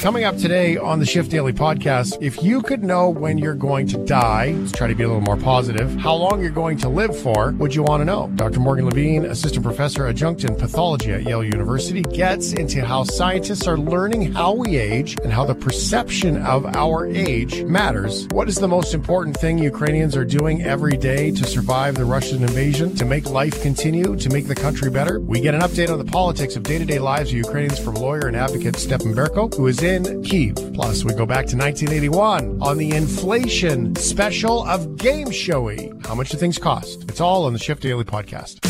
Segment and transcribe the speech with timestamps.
[0.00, 3.86] Coming up today on the Shift Daily podcast, if you could know when you're going
[3.86, 6.90] to die, let's try to be a little more positive, how long you're going to
[6.90, 8.30] live for, would you want to know?
[8.34, 8.60] Dr.
[8.60, 13.78] Morgan Levine, assistant professor adjunct in pathology at Yale University, gets into how scientists are
[13.78, 18.28] learning how we age and how the perception of our age matters.
[18.28, 22.42] What is the most important thing Ukrainians are doing every day to survive the Russian
[22.42, 25.18] invasion, to make life continue, to make the country better?
[25.18, 27.94] We get an update on the politics of day to day lives of Ukrainians from
[27.94, 30.56] lawyer and advocate Stepan Berko, who is in Kiev.
[30.74, 35.92] Plus, we go back to 1981 on the inflation special of Game Showy.
[36.04, 37.04] How much do things cost?
[37.04, 38.60] It's all on the Shift Daily podcast.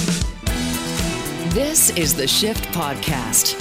[1.54, 3.60] This is the Shift Podcast.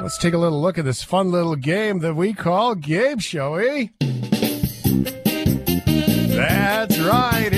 [0.00, 3.92] Let's take a little look at this fun little game that we call Game Showy.
[6.34, 7.50] That's right,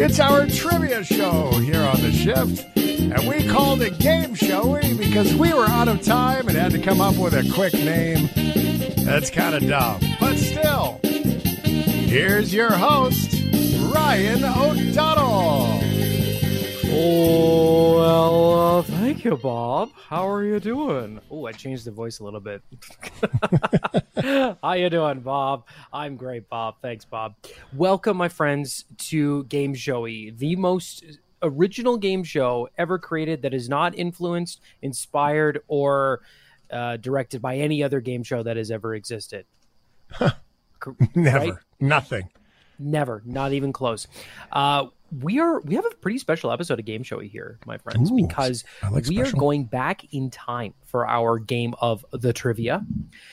[0.00, 2.64] It's our trivia show here on the Shift.
[2.76, 6.70] And we called it Game Showy eh, because we were out of time and had
[6.70, 8.28] to come up with a quick name.
[9.04, 10.00] That's kind of dumb.
[10.20, 13.42] But still, here's your host,
[13.92, 15.87] Ryan O'Donnell.
[16.90, 19.90] Oh, well, uh, thank you, Bob.
[19.94, 21.20] How are you doing?
[21.30, 22.62] Oh, I changed the voice a little bit.
[24.62, 25.66] How you doing, Bob?
[25.92, 26.76] I'm great, Bob.
[26.80, 27.34] Thanks, Bob.
[27.74, 31.04] Welcome, my friends, to Game Showy, the most
[31.42, 36.20] original game show ever created that is not influenced, inspired, or
[36.70, 39.44] uh, directed by any other game show that has ever existed.
[41.14, 41.38] Never.
[41.38, 41.52] Right?
[41.80, 42.30] Nothing.
[42.78, 44.06] Never, not even close.
[44.52, 44.86] Uh,
[45.22, 48.16] we are we have a pretty special episode of Game Showy here, my friends, Ooh,
[48.16, 52.84] because like we are going back in time for our game of the trivia.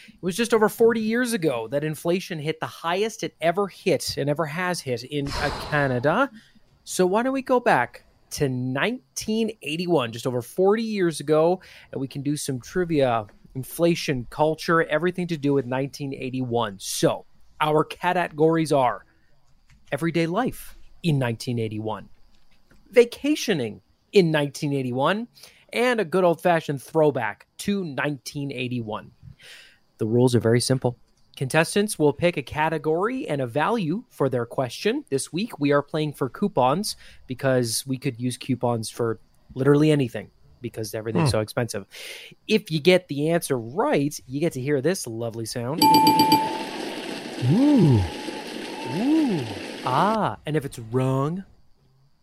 [0.07, 4.15] It was just over 40 years ago that inflation hit the highest it ever hit
[4.17, 6.31] and ever has hit in uh, Canada.
[6.85, 11.61] So why don't we go back to 1981, just over 40 years ago,
[11.91, 16.77] and we can do some trivia, inflation, culture, everything to do with 1981.
[16.79, 17.25] So
[17.59, 19.05] our categories are
[19.91, 22.09] everyday life in 1981,
[22.89, 23.81] vacationing
[24.11, 25.27] in 1981,
[25.73, 29.11] and a good old fashioned throwback to 1981.
[29.97, 30.97] The rules are very simple.
[31.35, 35.03] Contestants will pick a category and a value for their question.
[35.09, 36.95] This week, we are playing for coupons
[37.27, 39.19] because we could use coupons for
[39.53, 40.31] literally anything
[40.61, 41.37] because everything's hmm.
[41.37, 41.85] so expensive.
[42.47, 45.83] If you get the answer right, you get to hear this lovely sound.
[47.51, 47.99] Ooh.
[48.95, 49.64] Ooh.
[49.85, 51.43] Ah, and if it's wrong,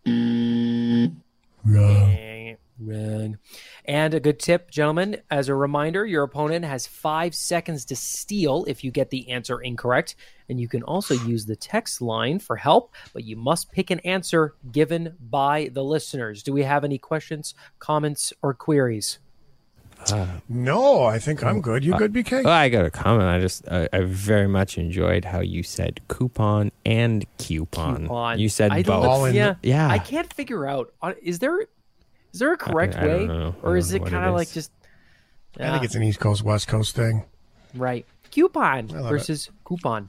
[0.06, 1.08] eh,
[2.80, 3.38] wrong.
[3.84, 8.64] And a good tip, gentlemen, as a reminder, your opponent has five seconds to steal
[8.66, 10.16] if you get the answer incorrect.
[10.48, 14.00] And you can also use the text line for help, but you must pick an
[14.00, 16.42] answer given by the listeners.
[16.42, 19.18] Do we have any questions, comments, or queries?
[20.48, 21.82] No, I think I'm good.
[21.82, 22.44] Uh, You good, BK?
[22.44, 23.24] Well, I got a comment.
[23.28, 28.02] I just I, I very much enjoyed how you said coupon and coupon.
[28.02, 28.38] Coupon.
[28.38, 29.04] You said I both.
[29.04, 29.88] All yeah, Yeah.
[29.88, 30.92] I can't figure out.
[31.02, 34.34] uh, Is there is there a correct I don't way, or is it kind of
[34.34, 34.54] like is.
[34.54, 34.72] just?
[35.60, 37.24] I think it's an East Coast, West Coast thing.
[37.74, 38.06] Right.
[38.30, 40.08] Coupon love versus coupon.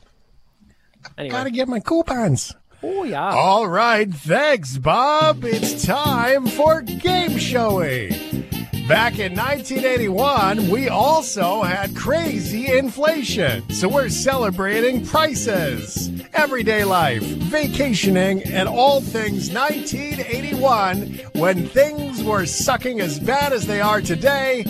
[1.18, 1.31] Anyway.
[1.31, 2.56] Gotta get my coupons.
[2.81, 3.30] oh, yeah.
[3.34, 5.44] All right, thanks, Bob.
[5.44, 8.43] It's time for Game Showy.
[8.88, 13.70] Back in 1981, we also had crazy inflation.
[13.70, 23.00] So we're celebrating prices, everyday life, vacationing, and all things 1981 when things were sucking
[23.00, 24.64] as bad as they are today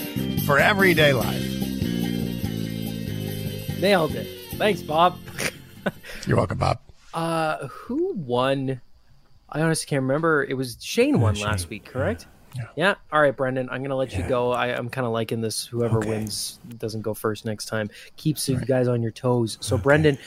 [0.45, 1.41] for everyday life.
[3.79, 4.27] Nailed it.
[4.57, 5.17] Thanks, Bob.
[6.27, 6.79] You're welcome, Bob.
[7.15, 8.79] Uh, who won?
[9.49, 10.43] I honestly can't remember.
[10.43, 12.27] It was Shane won last week, correct?
[12.27, 12.32] Yeah.
[13.11, 13.69] All right, Brendan.
[13.71, 14.51] I'm gonna let you go.
[14.51, 15.65] I, I'm kind of liking this.
[15.65, 16.09] Whoever Okay.
[16.09, 17.89] wins doesn't go first next time.
[18.17, 19.57] Keeps you guys on your toes.
[19.61, 20.17] So, Brendan,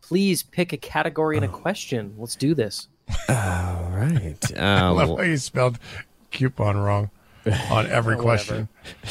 [0.00, 1.48] please pick a category and Oh.
[1.48, 2.14] a question.
[2.18, 2.88] Let's do this.
[3.28, 4.36] All right.
[4.56, 5.78] Uh, I love how you spelled
[6.30, 7.10] coupon wrong
[7.70, 8.68] on every question.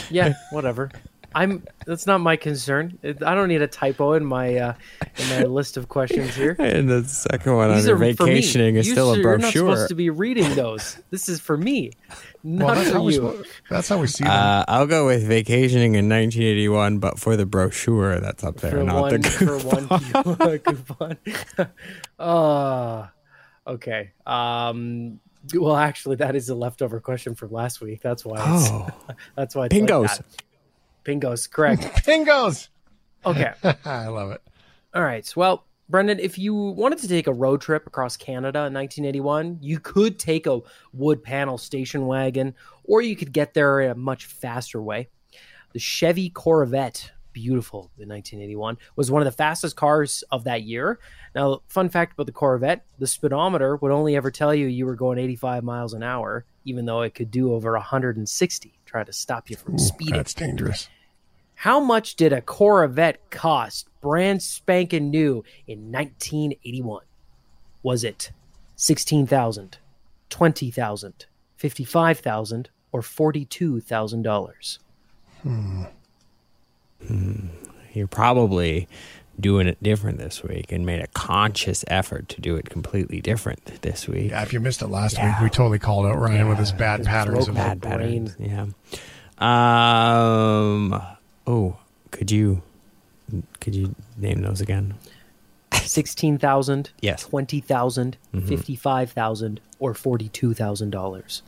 [0.10, 0.92] Yeah, whatever.
[1.36, 1.64] I'm.
[1.86, 2.98] That's not my concern.
[3.04, 4.74] I don't need a typo in my uh,
[5.18, 6.56] in my list of questions here.
[6.60, 8.34] and the second one These under are for me.
[8.36, 10.98] vacationing is You still a sir- You're not supposed to be reading those.
[11.12, 11.92] This is for me,
[12.44, 13.22] Well, not that's for how, we, you.
[13.22, 14.32] spo- that's how we see them.
[14.34, 18.84] Uh, I'll go with vacationing in 1981, but for the brochure that's up there, for
[18.84, 21.18] not one the for one coupon.
[21.18, 21.70] coupon.
[22.20, 23.08] uh,
[23.68, 24.12] okay.
[24.26, 25.20] Um.
[25.54, 28.02] Well, actually, that is a leftover question from last week.
[28.02, 28.38] That's why.
[28.40, 28.88] It's, Oh,
[29.36, 29.66] that's why.
[29.66, 30.26] It's like that.
[31.06, 31.50] Pingos.
[31.50, 31.82] Correct.
[32.06, 32.68] Pingos.
[33.26, 33.54] Okay.
[33.86, 34.42] I love it.
[34.94, 35.32] All right.
[35.36, 39.80] Well, Brendan, if you wanted to take a road trip across Canada in 1981, you
[39.80, 40.62] could take a
[40.94, 45.10] wood panel station wagon, or you could get there in a much faster way.
[45.74, 51.00] The Chevy Corvette, beautiful in 1981, was one of the fastest cars of that year.
[51.36, 54.96] Now, fun fact about the Corvette the speedometer would only ever tell you you were
[54.96, 59.52] going 85 miles an hour, even though it could do over 160, try to stop
[59.52, 60.16] you from speeding.
[60.16, 60.90] That's dangerous.
[61.56, 67.04] How much did a Corvette cost, brand spanking new, in 1981?
[67.82, 68.32] Was it
[68.76, 69.78] 16,000,
[70.30, 71.26] 20,000,
[71.58, 74.80] 55,000, or $42,000?
[75.42, 75.84] Hmm.
[77.08, 77.48] hmm.
[77.94, 78.88] You're probably
[79.40, 83.82] doing it different this week and made a conscious effort to do it completely different
[83.82, 84.32] this week.
[84.32, 85.32] Yeah, if you missed it last Yeah.
[85.34, 88.36] week, we totally called out Ryan with his bad His patterns of broke Bad patterns.
[88.40, 88.66] Yeah.
[89.38, 91.02] Um.
[91.48, 91.78] Oh,
[92.12, 92.62] could you
[93.60, 94.94] could you name those again?
[95.74, 97.24] 16,000, Yes.
[97.24, 98.48] 20,000, mm-hmm.
[98.48, 101.42] 55,000, or $42,000?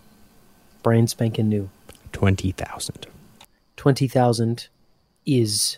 [0.83, 1.69] Brand spanking new.
[2.11, 3.07] Twenty thousand.
[3.77, 4.67] 20,000
[5.25, 5.77] is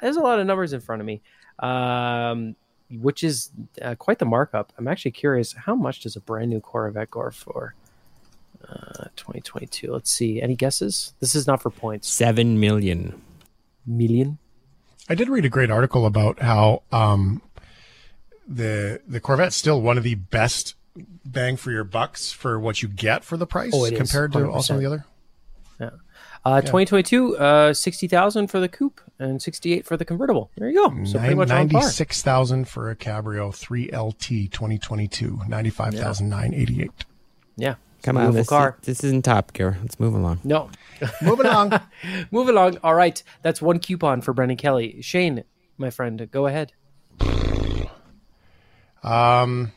[0.00, 1.22] There's a lot of numbers in front of me.
[1.58, 2.56] Um,
[3.00, 3.50] which is
[3.80, 4.72] uh, quite the markup.
[4.76, 7.74] I'm actually curious how much does a brand new Corvette go for?
[8.68, 9.92] Uh, 2022.
[9.92, 10.40] Let's see.
[10.40, 11.14] Any guesses?
[11.20, 12.08] This is not for points.
[12.08, 13.20] Seven million.
[13.86, 14.38] Million.
[15.12, 17.42] I did read a great article about how um,
[18.48, 20.74] the the Corvette's still one of the best
[21.24, 24.66] bang for your bucks for what you get for the price Oh, compared to of
[24.66, 24.86] the 100%.
[24.86, 25.04] other.
[26.44, 27.36] Uh, 2022.
[27.36, 30.50] Uh, 60,000 for the coupe and 68 for the convertible.
[30.56, 31.04] There you go.
[31.04, 31.80] So pretty much on par.
[31.82, 36.90] Ninety-six thousand for a Cabrio 3LT 2022, ninety-five thousand nine eighty-eight.
[37.56, 37.74] Yeah.
[38.02, 38.76] Come on, this, car.
[38.82, 39.78] this isn't Top Gear.
[39.80, 40.40] Let's move along.
[40.42, 40.70] No.
[41.22, 41.80] move along,
[42.32, 42.78] Move along.
[42.82, 43.22] All right.
[43.42, 45.00] That's one coupon for Brendan Kelly.
[45.02, 45.44] Shane,
[45.78, 46.72] my friend, go ahead.
[49.04, 49.72] Um,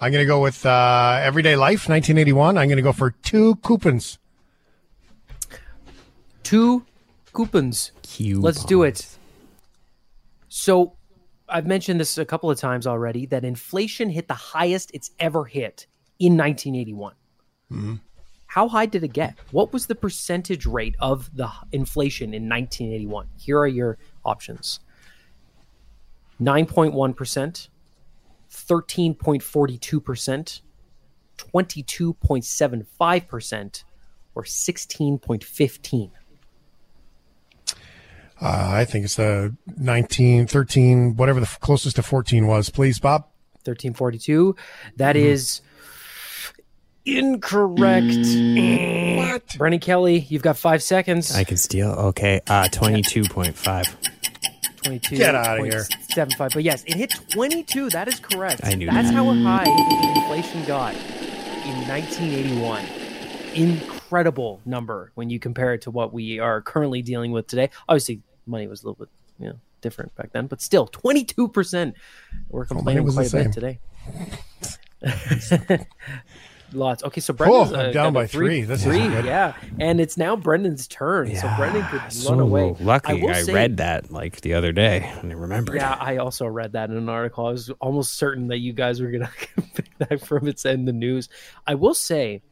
[0.00, 2.56] I'm going to go with uh, Everyday Life 1981.
[2.56, 4.18] I'm going to go for two coupons.
[6.42, 6.84] Two
[7.32, 7.92] coupons.
[8.18, 9.06] Let's do it.
[10.48, 10.94] So,
[11.48, 15.44] I've mentioned this a couple of times already that inflation hit the highest it's ever
[15.44, 15.86] hit
[16.20, 17.14] in 1981.
[18.46, 19.36] How high did it get?
[19.52, 23.28] What was the percentage rate of the inflation in 1981?
[23.38, 24.80] Here are your options
[26.40, 27.68] 9.1%,
[28.50, 30.60] 13.42%,
[31.38, 33.84] 22.75%,
[34.34, 36.10] or 16.15.
[38.42, 42.70] Uh, I think it's the 19, 13, whatever the f- closest to 14 was.
[42.70, 43.26] Please, Bob.
[43.64, 44.56] 1342.
[44.96, 45.60] That is
[47.18, 48.26] incorrect.
[49.16, 49.58] What?
[49.58, 51.34] Brendan Kelly, you've got five seconds.
[51.34, 51.90] I can steal.
[51.90, 52.40] Okay.
[52.46, 53.96] Uh, twenty-two point five.
[54.82, 55.16] 22.
[55.16, 55.84] Get outta here.
[56.14, 56.52] 75.
[56.54, 57.90] But yes, it hit 22.
[57.90, 58.62] That is correct.
[58.64, 59.14] I knew That's that.
[59.14, 59.66] how high
[60.16, 62.84] inflation got in 1981.
[63.54, 67.68] Incredible number when you compare it to what we are currently dealing with today.
[67.88, 69.08] Obviously, money was a little bit
[69.38, 71.92] you know, different back then, but still, 22%.
[72.48, 73.80] We're complaining was quite a bit today.
[76.72, 77.02] Lots.
[77.02, 78.62] Okay, so Brendan's Oh, uh, down by three.
[78.62, 79.24] This is three, good.
[79.24, 81.34] yeah, and it's now Brendan's turn.
[81.34, 82.76] so Brendan could so run away.
[82.80, 85.76] lucky I, say- read that like the other day and I remembered.
[85.76, 87.46] Yeah, I also read that in an article.
[87.46, 89.30] I was almost certain that you guys were gonna
[89.74, 91.28] pick that from its in the news.
[91.66, 92.42] I will say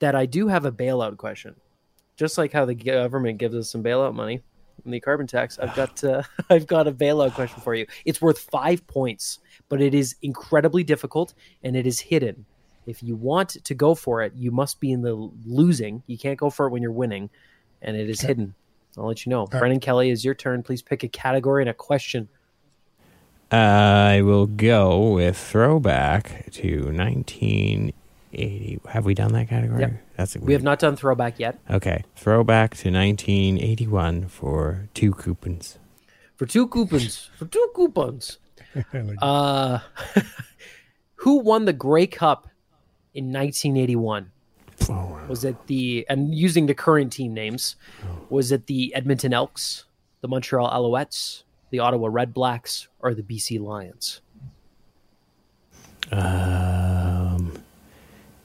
[0.00, 1.56] that I do have a bailout question.
[2.16, 4.42] Just like how the government gives us some bailout money
[4.82, 7.86] from the carbon tax, I've got uh, I've got a bailout question for you.
[8.04, 9.38] It's worth five points,
[9.70, 12.44] but it is incredibly difficult and it is hidden.
[12.88, 15.14] If you want to go for it, you must be in the
[15.44, 16.02] losing.
[16.06, 17.28] You can't go for it when you're winning,
[17.82, 18.54] and it is hidden.
[18.96, 19.46] I'll let you know.
[19.46, 20.62] Brendan Kelly, is your turn.
[20.62, 22.30] Please pick a category and a question.
[23.52, 28.80] I will go with throwback to 1980.
[28.88, 29.80] Have we done that category?
[29.80, 29.92] Yep.
[30.16, 31.58] That's We have not done throwback yet.
[31.70, 35.78] Okay, throwback to 1981 for two coupons.
[36.36, 37.28] For two coupons.
[37.36, 38.38] For two coupons.
[39.22, 39.80] Uh,
[41.16, 42.48] who won the Grey Cup
[43.18, 44.30] in 1981?
[45.28, 47.76] Was it the and using the current team names?
[48.30, 49.84] Was it the Edmonton Elks,
[50.20, 54.20] the Montreal Alouettes, the Ottawa Redblacks, or the BC Lions?
[56.10, 57.52] Um,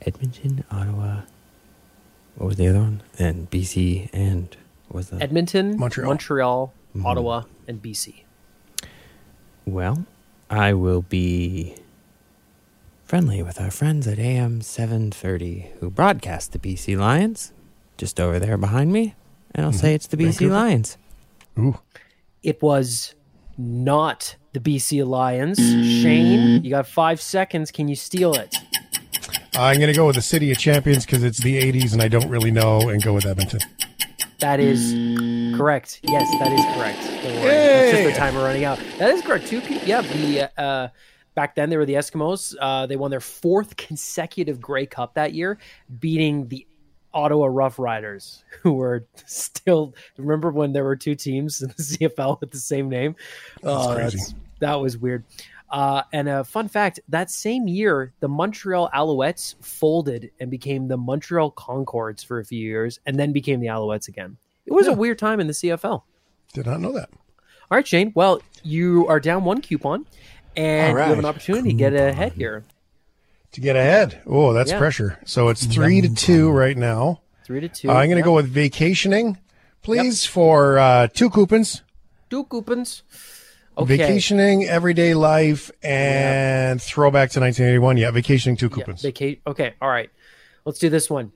[0.01, 1.21] Edmonton, Ottawa.
[2.35, 3.03] What was the other one?
[3.19, 4.57] And BC and
[4.89, 6.07] what was that Edmonton, Montreal.
[6.09, 6.73] Montreal,
[7.05, 8.23] Ottawa, and BC.
[9.65, 10.05] Well,
[10.49, 11.75] I will be
[13.03, 17.53] friendly with our friends at AM 730 who broadcast the BC Lions
[17.97, 19.15] just over there behind me,
[19.53, 19.79] and I'll mm-hmm.
[19.79, 20.53] say it's the BC Vancouver?
[20.53, 20.97] Lions.
[21.59, 21.79] Ooh.
[22.41, 23.13] It was
[23.57, 25.59] not the BC Lions.
[25.59, 26.01] Mm.
[26.01, 27.71] Shane, you got five seconds.
[27.71, 28.55] Can you steal it?
[29.55, 32.07] I'm going to go with the City of Champions because it's the 80s and I
[32.07, 33.59] don't really know and go with Edmonton.
[34.39, 35.55] That is mm.
[35.55, 35.99] correct.
[36.03, 36.99] Yes, that is correct.
[37.23, 37.49] Don't worry.
[37.49, 38.79] That's just the timer running out.
[38.97, 39.47] That is correct.
[39.47, 39.87] Two people.
[39.87, 40.87] Yeah, the uh, uh
[41.35, 42.55] back then they were the Eskimos.
[42.59, 45.57] Uh, they won their fourth consecutive Grey Cup that year,
[45.99, 46.65] beating the
[47.13, 49.93] Ottawa Rough Riders, who were still.
[50.17, 53.15] Remember when there were two teams in the CFL with the same name?
[53.61, 54.33] That's Oh, crazy.
[54.59, 55.23] that was weird.
[55.69, 60.97] Uh, and a fun fact: that same year, the Montreal Alouettes folded and became the
[60.97, 64.37] Montreal Concords for a few years, and then became the Alouettes again.
[64.65, 66.03] It was a weird time in the CFL.
[66.53, 67.09] Did not know that.
[67.71, 68.11] All right, Shane.
[68.15, 70.05] Well, you are down one coupon,
[70.55, 72.63] and All you have an opportunity to get ahead here.
[73.53, 74.21] To get ahead.
[74.25, 74.77] Oh, that's Yeah.
[74.79, 75.19] pressure.
[75.25, 77.21] So it's three to two right now.
[77.45, 77.89] Three to two.
[77.89, 78.25] Uh, I'm going to Yep.
[78.25, 79.37] go with vacationing,
[79.81, 81.81] please, for uh, two coupons.
[82.29, 83.03] two coupons.
[83.77, 83.97] Okay.
[83.97, 87.97] Vacationing, everyday life, and throwback to 1981.
[87.97, 89.01] Yeah, vacationing, two Yeah, coupons.
[89.01, 89.73] vaca- okay.
[89.81, 90.09] All right.
[90.65, 91.31] Let's do this one.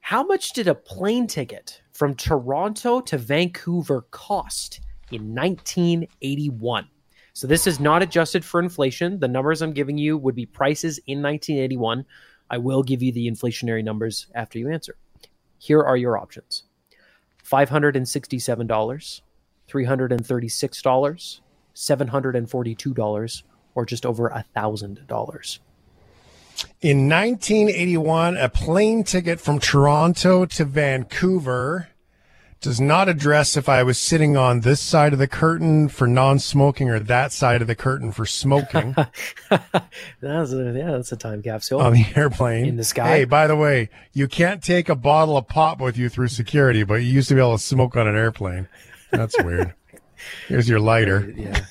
[0.00, 4.80] How much did a plane ticket from Toronto to Vancouver cost
[5.12, 6.86] in 1981?
[7.34, 9.18] So this is not adjusted for inflation.
[9.18, 12.04] The numbers I'm giving you would be prices in 1981.
[12.50, 14.96] I will give you the inflationary numbers after you answer.
[15.58, 16.64] Here are your options.
[17.44, 19.22] $567,
[19.68, 21.40] $336,
[21.74, 23.42] $742,
[23.74, 25.58] or just over $1,000.
[26.82, 31.88] In 1981, a plane ticket from Toronto to Vancouver
[32.62, 36.88] does not address if I was sitting on this side of the curtain for non-smoking
[36.88, 38.94] or that side of the curtain for smoking
[40.20, 41.80] That's a, yeah, that's a time capsule.
[41.80, 42.66] on the airplane.
[42.66, 43.08] In the sky?
[43.08, 46.84] Hey, by the way, you can't take a bottle of pop with you through security,
[46.84, 48.68] but you used to be able to smoke on an airplane.
[49.10, 49.74] That's weird.
[50.48, 51.32] Here's your lighter.
[51.36, 51.64] yeah.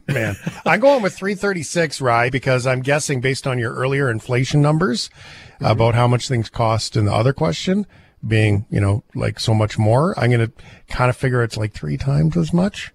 [0.08, 5.10] Man, I'm going with 336, Rye, because I'm guessing based on your earlier inflation numbers
[5.54, 5.66] mm-hmm.
[5.66, 7.86] about how much things cost in the other question
[8.26, 10.18] being, you know, like so much more.
[10.18, 10.52] I'm going to
[10.88, 12.92] kind of figure it's like three times as much.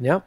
[0.00, 0.26] Yep.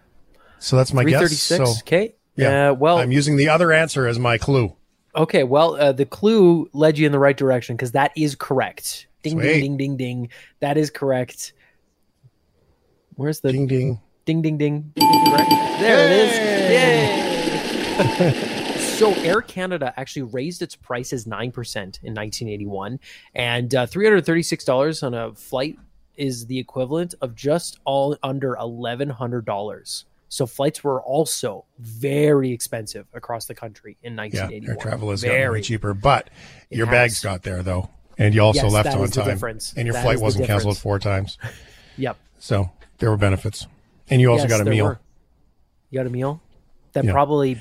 [0.60, 1.20] So that's my guess.
[1.20, 1.58] 336.
[1.58, 2.16] So okay.
[2.36, 4.76] yeah, Uh, well, I'm using the other answer as my clue.
[5.16, 5.44] okay.
[5.44, 9.08] Well, uh, the clue led you in the right direction because that is correct.
[9.24, 9.44] Ding, Sweet.
[9.44, 10.30] ding, ding, ding, ding.
[10.62, 11.54] That is correct.
[13.16, 14.00] Where's the Ding ding.
[14.26, 14.94] ding, ding, ding?
[14.98, 15.50] Correct.
[15.82, 16.32] There it is.
[18.40, 18.66] Yay.
[19.00, 23.00] So Air Canada actually raised its prices nine percent in 1981,
[23.34, 25.80] and uh, 336 dollars on a flight
[26.18, 30.04] is the equivalent of just all under 1,100 dollars.
[30.28, 34.70] So flights were also very expensive across the country in Yeah, 1981.
[34.70, 36.30] air travel has gotten very cheaper, but
[36.70, 36.92] your has.
[36.94, 39.74] bags got there though, and you also Yes, left on time, difference.
[39.78, 41.38] and your That flight wasn't canceled four times.
[41.96, 42.18] Yep.
[42.40, 43.66] So there were benefits,
[44.10, 44.86] and you also Yes, got a meal.
[44.86, 45.00] were.
[45.90, 46.42] You got a meal
[46.94, 47.12] that Yeah.
[47.12, 47.60] probably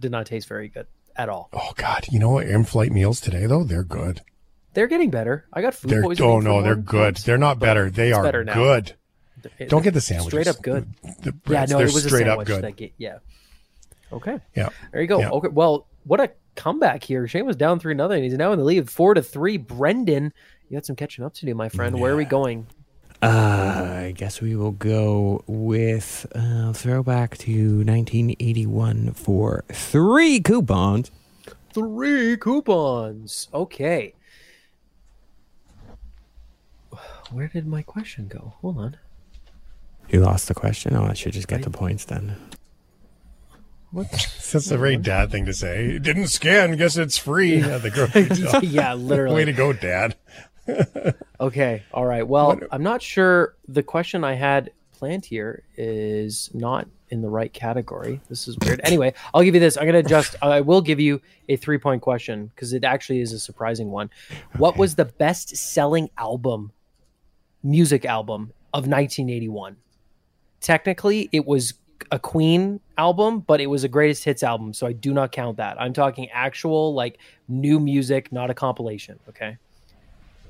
[0.00, 0.86] did not taste very good
[1.16, 1.48] at all.
[1.52, 2.46] Oh God, you know what?
[2.46, 4.20] In-flight meals today though, they're good.
[4.74, 5.46] They're getting better.
[5.52, 6.30] I got food They're poisoning.
[6.30, 7.14] oh no, they're good.
[7.14, 7.24] month.
[7.24, 7.88] They're not better.
[7.90, 8.54] They are better now.
[8.54, 8.92] good.
[9.58, 10.30] It- Don't get the sandwiches.
[10.32, 10.86] Straight up good.
[11.22, 12.76] The Yeah, breads, no, it was straight a up good.
[12.76, 13.18] Get, yeah.
[14.12, 14.38] Okay.
[14.54, 14.68] Yeah.
[14.92, 15.20] There you go.
[15.20, 15.30] Yeah.
[15.30, 15.48] Okay.
[15.48, 17.26] Well, what a comeback here.
[17.28, 18.22] Shane was down three nothing.
[18.22, 19.56] He's now in the lead, four to three.
[19.56, 20.32] Brendan,
[20.68, 21.98] you got some catching up to do, my friend.
[22.00, 22.66] Where are we going?
[23.22, 31.10] Uh, I guess we will go with uh, throwback to 1981 for three coupons.
[31.72, 33.48] Three coupons.
[33.54, 34.14] Okay.
[37.30, 38.54] Where did my question go?
[38.60, 38.96] Hold on.
[40.08, 40.94] You lost the question.
[40.94, 42.36] Oh, I should just get the points then.
[43.90, 44.10] What?
[44.52, 45.86] That's a very dad thing to say.
[45.86, 46.76] It didn't scan.
[46.76, 48.60] Guess it's free at the grocery store.
[48.62, 49.34] yeah, literally.
[49.34, 50.16] Way to go, Dad.
[51.40, 51.82] Okay.
[51.92, 52.26] All right.
[52.26, 57.52] Well, I'm not sure the question I had planned here is not in the right
[57.52, 58.20] category.
[58.28, 58.80] This is weird.
[58.82, 59.76] Anyway, I'll give you this.
[59.76, 60.36] I'm going to adjust.
[60.42, 64.10] I will give you a three point question because it actually is a surprising one.
[64.56, 66.72] What was the best selling album,
[67.62, 69.76] music album of 1981?
[70.60, 71.74] Technically, it was
[72.10, 74.72] a Queen album, but it was a greatest hits album.
[74.72, 75.80] So I do not count that.
[75.80, 77.18] I'm talking actual, like,
[77.48, 79.18] new music, not a compilation.
[79.28, 79.58] Okay.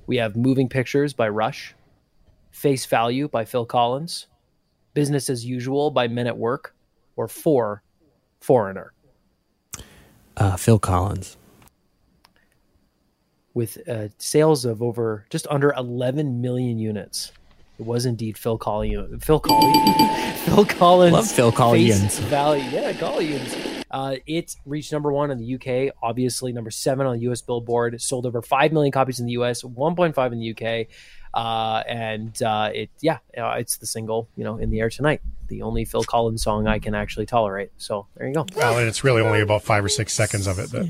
[0.07, 1.75] We have Moving Pictures by Rush,
[2.51, 4.27] Face Value by Phil Collins,
[4.95, 6.75] Business as Usual by Men at Work,
[7.17, 7.83] or Four,
[8.41, 8.93] Foreigner,
[10.37, 11.37] Uh, Phil Collins.
[13.55, 17.33] with uh, sales of over just under 11 million units.
[17.79, 19.25] It was indeed Phil Collins.
[19.25, 20.41] Phil Collins.
[20.45, 21.13] Phil Collins.
[21.13, 22.01] Love Phil Collins.
[22.01, 22.63] Face Value.
[22.71, 23.76] Yeah, Collins.
[23.91, 25.95] Uh, it reached number one in the UK.
[26.03, 28.01] Obviously, number seven on the US Billboard.
[28.01, 30.87] Sold over five million copies in the US, 1.5 in the UK.
[31.35, 35.21] Uh, and uh, it, yeah, uh, it's the single, you know, in the air tonight.
[35.49, 37.71] The only Phil Collins song I can actually tolerate.
[37.77, 38.47] So there you go.
[38.57, 40.71] Well, and it's really only about five or six seconds of it.
[40.71, 40.89] That,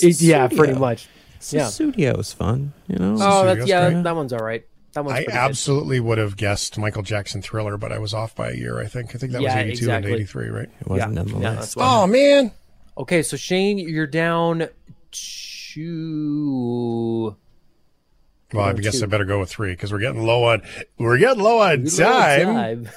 [0.00, 1.08] It- yeah, pretty much.
[1.50, 1.68] Yeah.
[1.68, 3.16] Studio is fun, you know.
[3.20, 4.02] Oh, that's yeah, great.
[4.02, 4.66] that one's all right.
[4.94, 5.38] That one's I pretty good.
[5.38, 8.86] absolutely would have guessed Michael Jackson Thriller, but I was off by a year, I
[8.86, 9.14] think.
[9.14, 10.10] I think that Yeah, was 82 exactly.
[10.12, 10.68] and 83, right?
[10.80, 11.60] it wasn't yeah, on the yeah, list.
[11.60, 11.74] that's.
[11.78, 12.52] Oh, man.
[12.96, 14.68] Okay, so Shane, you're down
[15.10, 17.36] two.
[18.52, 19.04] Well, I guess two.
[19.04, 20.62] I better go with three because we're getting low on
[20.98, 22.88] we're getting low on time.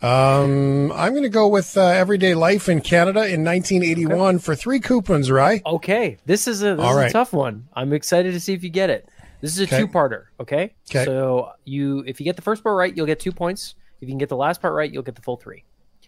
[0.00, 4.80] Um, I'm going to go with uh, Everyday Life in Canada in 1981 for three
[4.80, 5.62] coupons, right?
[5.64, 7.10] Okay, this is a this All is right.
[7.10, 7.68] a tough one.
[7.74, 9.08] I'm excited to see if you get it.
[9.42, 9.78] This is a Okay.
[9.80, 10.24] two-parter.
[10.40, 10.72] okay?
[10.88, 13.74] So you, if you get the first part right, you'll get two points.
[14.00, 15.64] If you can get the last part right, you'll get the full three.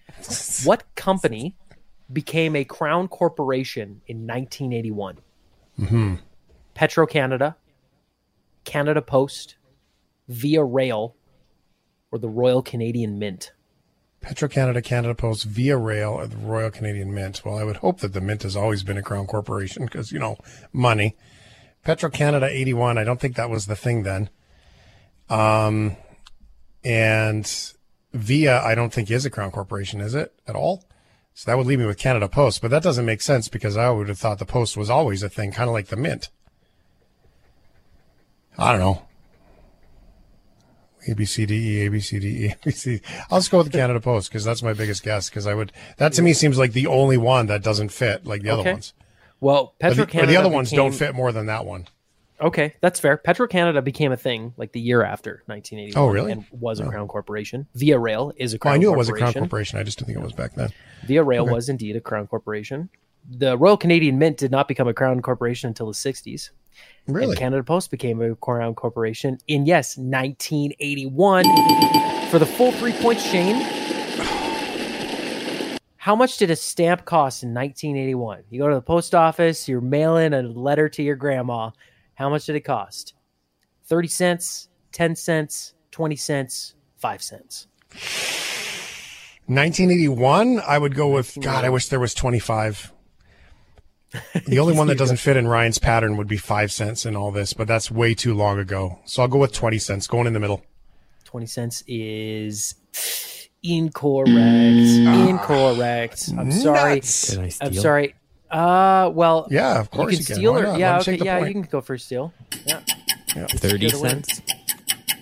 [0.64, 1.54] what company
[2.12, 5.18] became a crown corporation in 1981?
[5.80, 6.14] Mm-hmm.
[6.74, 7.56] Petro Canada,
[8.64, 9.56] Canada Post,
[10.28, 11.14] Via Rail,
[12.10, 13.52] or the Royal Canadian Mint.
[14.20, 17.42] Petro Canada, Canada Post, Via Rail, or the Royal Canadian Mint.
[17.44, 20.18] Well, I would hope that the Mint has always been a crown corporation because, you
[20.18, 20.38] know,
[20.72, 21.14] money.
[21.84, 24.30] Petro Canada 81, I don't think that was the thing then.
[25.28, 25.96] Um,
[26.82, 27.72] and
[28.12, 30.84] Via, I don't think is a crown corporation, is it at all?
[31.34, 33.90] So that would leave me with Canada Post, but that doesn't make sense because I
[33.90, 36.28] would have thought the Post was always a thing, kind of like the Mint.
[38.56, 39.02] I don't know.
[41.08, 43.00] A B C D E A B C D E A B C.
[43.30, 45.28] I'll just go with the Canada Post because that's my biggest guess.
[45.28, 48.42] Because I would that to me seems like the only one that doesn't fit like
[48.42, 48.94] the other ones.
[49.44, 50.32] Well, Petro Canada.
[50.32, 51.86] the other ones don't fit more than that one.
[52.40, 53.18] Okay, that's fair.
[53.18, 56.02] Petro Canada became a thing like the year after 1981.
[56.02, 56.32] Oh, really?
[56.32, 56.88] And was a oh.
[56.88, 57.66] crown corporation.
[57.74, 59.78] Via Rail is a oh, crown Well, I knew it was a crown corporation.
[59.78, 60.70] I just didn't think it was back then.
[61.06, 62.88] Via Rail was indeed a crown corporation.
[63.28, 66.48] The Royal Canadian Mint did not become a crown corporation until the 60s.
[67.06, 67.32] Really?
[67.32, 71.44] And Canada Post became a crown corporation in, yes, 1981.
[72.30, 73.62] For the full three points, Shane,
[76.04, 78.42] how much did a stamp cost in 1981?
[78.50, 81.70] You go to the post office, you're mailing a letter to your grandma.
[82.12, 83.14] How much did it cost?
[83.86, 87.68] 30 cents, 10 cents, 20 cents, 5 cents.
[89.46, 90.60] 1981.
[90.60, 91.64] I would go with God.
[91.64, 92.92] I wish there was 25.
[94.44, 97.30] The only one that doesn't fit in Ryan's pattern would be five cents in all
[97.30, 98.98] this, but that's way too long ago.
[99.06, 100.66] So I'll go with 20 cents, going in the middle.
[101.24, 102.74] 20 cents is
[103.64, 104.28] incorrect.
[104.30, 106.30] Incorrect.
[106.38, 106.96] I'm sorry.
[106.96, 107.28] Nuts.
[107.28, 107.68] Did I steal?
[107.68, 108.14] I'm sorry.
[108.50, 110.36] Uh, well, Yeah, of you course can you can.
[110.36, 111.48] steal Why or yeah, okay, yeah, point.
[111.48, 112.32] you can go for steal.
[112.66, 112.80] Yeah,
[113.56, 114.40] Thirty cents.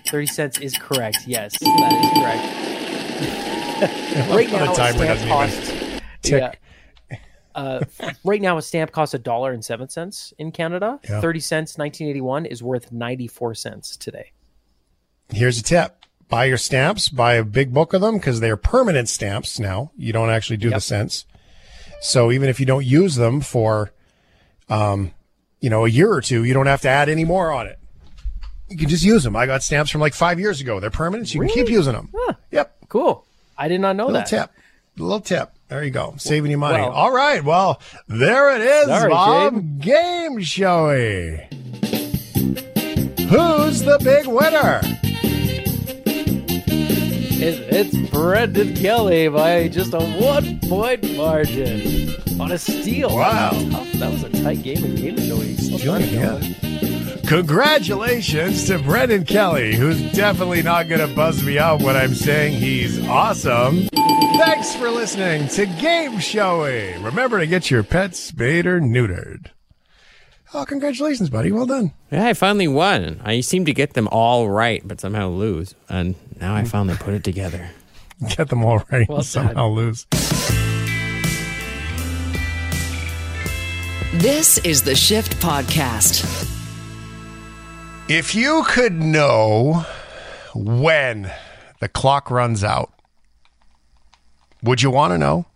[0.08, 1.18] 30 cents is correct.
[1.26, 3.22] Yes, that is correct.
[4.30, 5.72] right now, a timer stamp doesn't cost.
[6.24, 6.52] Yeah.
[7.54, 7.80] Uh,
[8.24, 11.00] right now, a stamp costs a dollar and seven cents in Canada.
[11.08, 11.20] Yeah.
[11.20, 14.32] Thirty cents, 1981, is worth 94 cents today.
[15.32, 16.01] Here's a tip.
[16.32, 19.90] Buy your stamps, buy a big book of them because they're permanent stamps now.
[19.98, 21.26] You don't actually do the cents.
[22.00, 23.92] So even if you don't use them for,
[24.70, 25.12] um,
[25.60, 27.78] you know, a year or two, you don't have to add any more on it.
[28.70, 29.36] You can just use them.
[29.36, 30.80] I got stamps from like five years ago.
[30.80, 31.28] They're permanent.
[31.28, 32.10] So you can keep using them.
[32.50, 32.76] Yep.
[32.88, 33.26] Cool.
[33.58, 34.26] I did not know Little that.
[34.28, 34.50] tip.
[34.96, 35.50] Little tip.
[35.68, 36.14] There you go.
[36.16, 36.80] Saving you money.
[36.82, 37.44] Well- All right.
[37.44, 39.80] Well, there it is, Sorry, Bob.
[39.80, 41.46] Game showy.
[43.28, 44.80] Who's the big winner?
[47.44, 53.16] It, it's Brendan Kelly by just a one point margin on a steal.
[53.16, 53.50] Wow.
[53.50, 53.92] That was.
[53.98, 55.18] That was a tight game of game
[55.56, 57.20] Stealing, yeah.
[57.26, 62.60] Congratulations to Brendan Kelly, who's definitely not going to buzz me out when I'm saying
[62.60, 63.88] he's awesome.
[64.38, 66.96] Thanks for listening to Game Showy.
[67.02, 69.50] Remember to get your pets spayed or neutered.
[70.54, 71.50] Oh, congratulations, buddy.
[71.50, 71.92] Well done.
[72.10, 73.20] Yeah, I finally won.
[73.24, 75.74] I seem to get them all right, but somehow lose.
[75.88, 76.66] And now I hmm.
[76.66, 77.70] finally put it together.
[78.36, 80.06] Get them all right Well and somehow lose.
[84.12, 86.22] This is the Shift Podcast.
[88.08, 89.86] If you could know
[90.54, 91.32] when
[91.80, 92.92] the clock runs out,
[94.62, 95.46] would you want to know?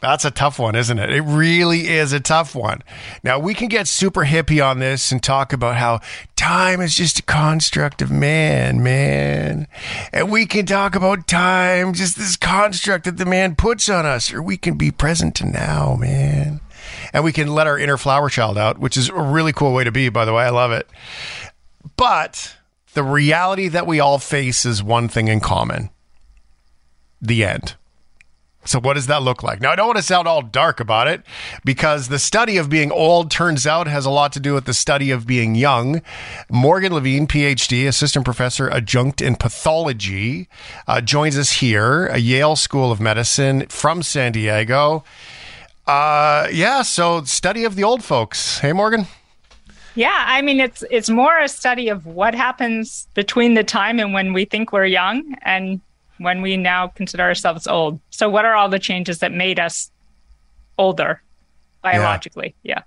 [0.00, 1.10] That's a tough one, isn't it?
[1.10, 2.82] It really is a tough one.
[3.22, 6.00] Now, we can get super hippie on this and talk about how
[6.36, 9.68] time is just a construct of man, man.
[10.10, 14.32] And we can talk about time, just this construct that the man puts on us,
[14.32, 16.60] or we can be present to now, man.
[17.12, 19.84] And we can let our inner flower child out, which is a really cool way
[19.84, 20.44] to be, by the way.
[20.44, 20.88] I love it.
[21.96, 22.56] But
[22.94, 25.90] the reality that we all face is one thing in common
[27.20, 27.74] the end.
[28.64, 29.62] So, what does that look like?
[29.62, 31.22] Now, I don't want to sound all dark about it
[31.64, 34.74] because the study of being old turns out has a lot to do with the
[34.74, 36.02] study of being young.
[36.50, 40.48] Morgan Levine, PhD, assistant professor adjunct in pathology,
[40.86, 45.04] uh, joins us here, a Yale School of Medicine from San Diego.
[45.86, 48.58] Uh, yeah, so study of the old folks.
[48.58, 49.06] Hey, Morgan.
[49.94, 54.12] Yeah, I mean it's it's more a study of what happens between the time and
[54.12, 55.80] when we think we're young and
[56.20, 57.98] when we now consider ourselves old.
[58.10, 59.90] So, what are all the changes that made us
[60.78, 61.22] older
[61.82, 62.54] biologically?
[62.62, 62.74] Yeah.
[62.76, 62.82] yeah.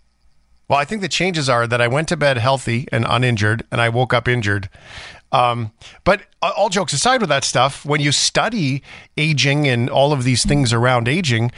[0.69, 3.81] Well, I think the changes are that I went to bed healthy and uninjured, and
[3.81, 4.69] I woke up injured.
[5.31, 5.71] Um,
[6.03, 8.83] but all jokes aside with that stuff, when you study
[9.17, 11.51] aging and all of these things around aging,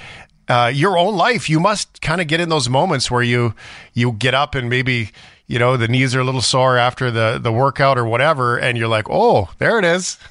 [0.47, 3.53] uh, your own life, you must kind of get in those moments where you
[3.93, 5.11] you get up and maybe
[5.47, 8.77] you know the knees are a little sore after the the workout or whatever and
[8.77, 10.17] you're like oh there it is.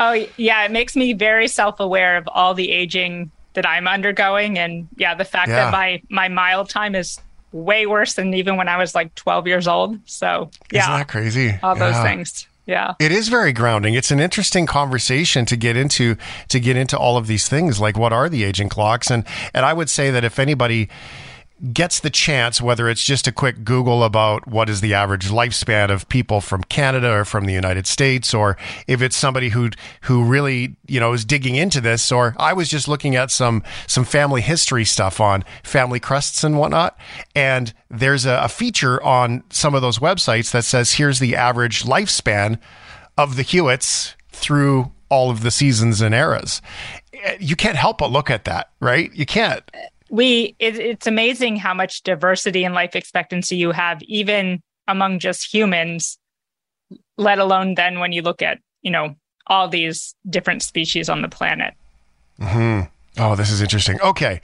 [0.00, 4.86] Oh yeah it makes me very self-aware of all the aging that i'm undergoing and
[4.96, 5.70] yeah the fact yeah.
[5.70, 7.20] that my my mile time is
[7.52, 9.98] way worse than even when i was like 12 years old.
[10.04, 10.80] So yeah.
[10.82, 11.58] Isn't that crazy?
[11.62, 12.46] All those things.
[12.66, 12.94] Yeah.
[12.98, 13.94] It is very grounding.
[13.94, 16.16] It's an interesting conversation to get into
[16.48, 19.10] to get into all of these things like what are the aging clocks?
[19.10, 20.88] And and i would say that if anybody
[21.72, 25.90] gets the chance, whether it's just a quick Google about what is the average lifespan
[25.90, 29.70] of people from Canada or from the United States, or if it's somebody who
[30.02, 33.62] who really you know is digging into this, or I was just looking at some
[33.86, 36.98] some family history stuff on family crests and whatnot,
[37.34, 41.84] and there's a, a feature on some of those websites that says here's the average
[41.84, 42.58] lifespan
[43.16, 46.60] of the Hewitts through all of the seasons and eras.
[47.14, 49.10] Eh, you can't help but look at that, right?
[49.14, 49.62] You can't
[50.10, 55.52] we it, it's amazing how much diversity and life expectancy you have even among just
[55.52, 56.18] humans
[57.16, 59.14] let alone then when you look at you know
[59.46, 61.74] all these different species on the planet
[62.38, 62.80] hmm
[63.18, 64.40] oh this is interesting okay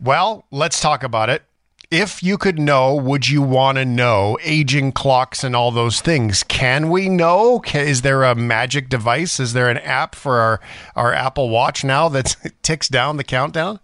[0.00, 1.42] well let's talk about it
[1.90, 6.42] if you could know, would you want to know aging clocks and all those things?
[6.42, 7.62] Can we know?
[7.72, 9.40] Is there a magic device?
[9.40, 10.60] Is there an app for our,
[10.94, 13.80] our Apple Watch now that ticks down the countdown?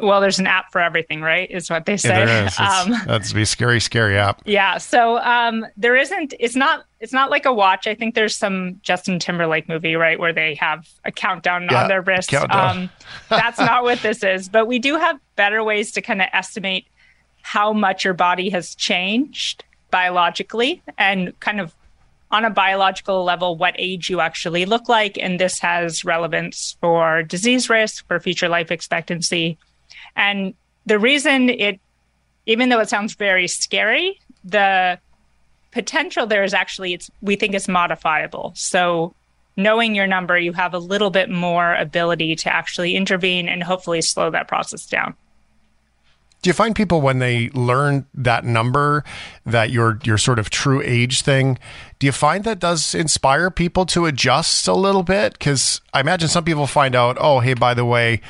[0.00, 1.50] Well, there's an app for everything, right?
[1.50, 2.24] Is what they say.
[2.24, 2.50] Yeah.
[2.58, 4.42] Um, that's be scary, scary app.
[4.44, 4.78] Yeah.
[4.78, 6.34] So um, there isn't.
[6.38, 6.84] It's not.
[7.00, 7.86] It's not like a watch.
[7.86, 11.88] I think there's some Justin Timberlake movie, right, where they have a countdown yeah, on
[11.88, 12.32] their wrist.
[12.32, 12.90] Um,
[13.28, 14.48] that's not what this is.
[14.48, 16.86] But we do have better ways to kind of estimate
[17.42, 21.74] how much your body has changed biologically and kind of
[22.32, 25.18] on a biological level what age you actually look like.
[25.18, 29.58] And this has relevance for disease risk, for future life expectancy.
[30.16, 30.54] And
[30.86, 31.78] the reason it,
[32.46, 34.98] even though it sounds very scary, the
[35.70, 38.52] potential there is actually it's we think it's modifiable.
[38.56, 39.14] So
[39.56, 44.00] knowing your number, you have a little bit more ability to actually intervene and hopefully
[44.00, 45.14] slow that process down.
[46.42, 49.04] Do you find people when they learn that number,
[49.46, 51.56] that your your sort of true age thing,
[52.00, 55.34] do you find that does inspire people to adjust a little bit?
[55.34, 58.20] Because I imagine some people find out, oh, hey, by the way,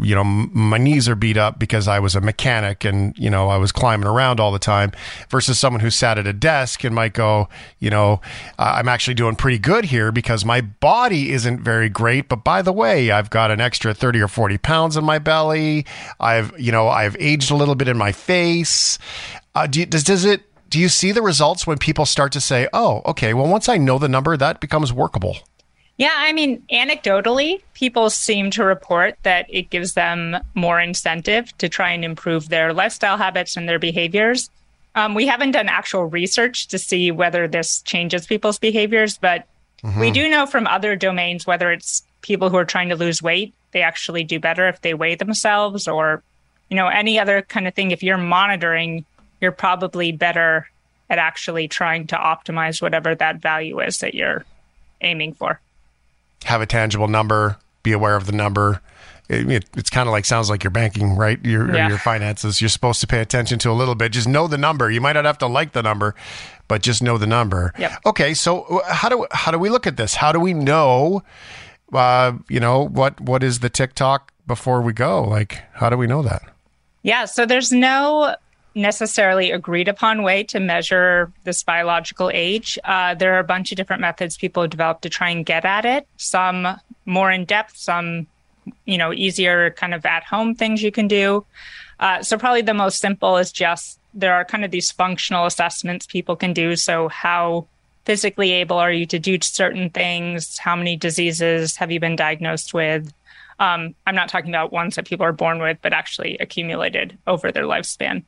[0.00, 3.48] you know, my knees are beat up because I was a mechanic and, you know,
[3.48, 4.92] I was climbing around all the time
[5.28, 8.20] versus someone who sat at a desk and might go, you know,
[8.58, 12.28] I'm actually doing pretty good here because my body isn't very great.
[12.28, 15.84] But by the way, I've got an extra 30 or 40 pounds in my belly.
[16.18, 18.98] I've, you know, I've aged a little bit in my face.
[19.54, 22.40] Uh, do you, does, does it, do you see the results when people start to
[22.40, 25.36] say, oh, okay, well, once I know the number, that becomes workable?
[25.98, 31.68] Yeah, I mean, anecdotally, people seem to report that it gives them more incentive to
[31.70, 34.50] try and improve their lifestyle habits and their behaviors.
[34.94, 39.46] Um, we haven't done actual research to see whether this changes people's behaviors, but
[39.82, 39.98] mm-hmm.
[39.98, 43.54] we do know from other domains, whether it's people who are trying to lose weight,
[43.72, 46.22] they actually do better if they weigh themselves, or
[46.68, 47.90] you know, any other kind of thing.
[47.90, 49.04] If you're monitoring,
[49.40, 50.68] you're probably better
[51.08, 54.44] at actually trying to optimize whatever that value is that you're
[55.00, 55.60] aiming for
[56.44, 58.80] have a tangible number, be aware of the number.
[59.28, 61.44] It, it, it's kind of like sounds like your banking, right?
[61.44, 61.88] Your yeah.
[61.88, 62.60] your finances.
[62.60, 64.12] You're supposed to pay attention to a little bit.
[64.12, 64.90] Just know the number.
[64.90, 66.14] You might not have to like the number,
[66.68, 67.72] but just know the number.
[67.78, 67.92] Yep.
[68.06, 70.14] Okay, so uh, how do how do we look at this?
[70.14, 71.22] How do we know?
[71.92, 75.24] Uh, you know what what is the TikTok before we go?
[75.24, 76.42] Like, how do we know that?
[77.02, 78.36] Yeah, so there's no
[78.76, 82.78] necessarily agreed upon way to measure this biological age.
[82.84, 85.64] Uh, there are a bunch of different methods people have developed to try and get
[85.64, 86.06] at it.
[86.18, 86.68] Some
[87.06, 88.26] more in depth, some
[88.84, 91.44] you know easier kind of at home things you can do.
[91.98, 96.06] Uh, so probably the most simple is just there are kind of these functional assessments
[96.06, 96.76] people can do.
[96.76, 97.66] So how
[98.04, 100.58] physically able are you to do certain things?
[100.58, 103.12] How many diseases have you been diagnosed with?
[103.58, 107.50] Um, I'm not talking about ones that people are born with, but actually accumulated over
[107.50, 108.22] their lifespan.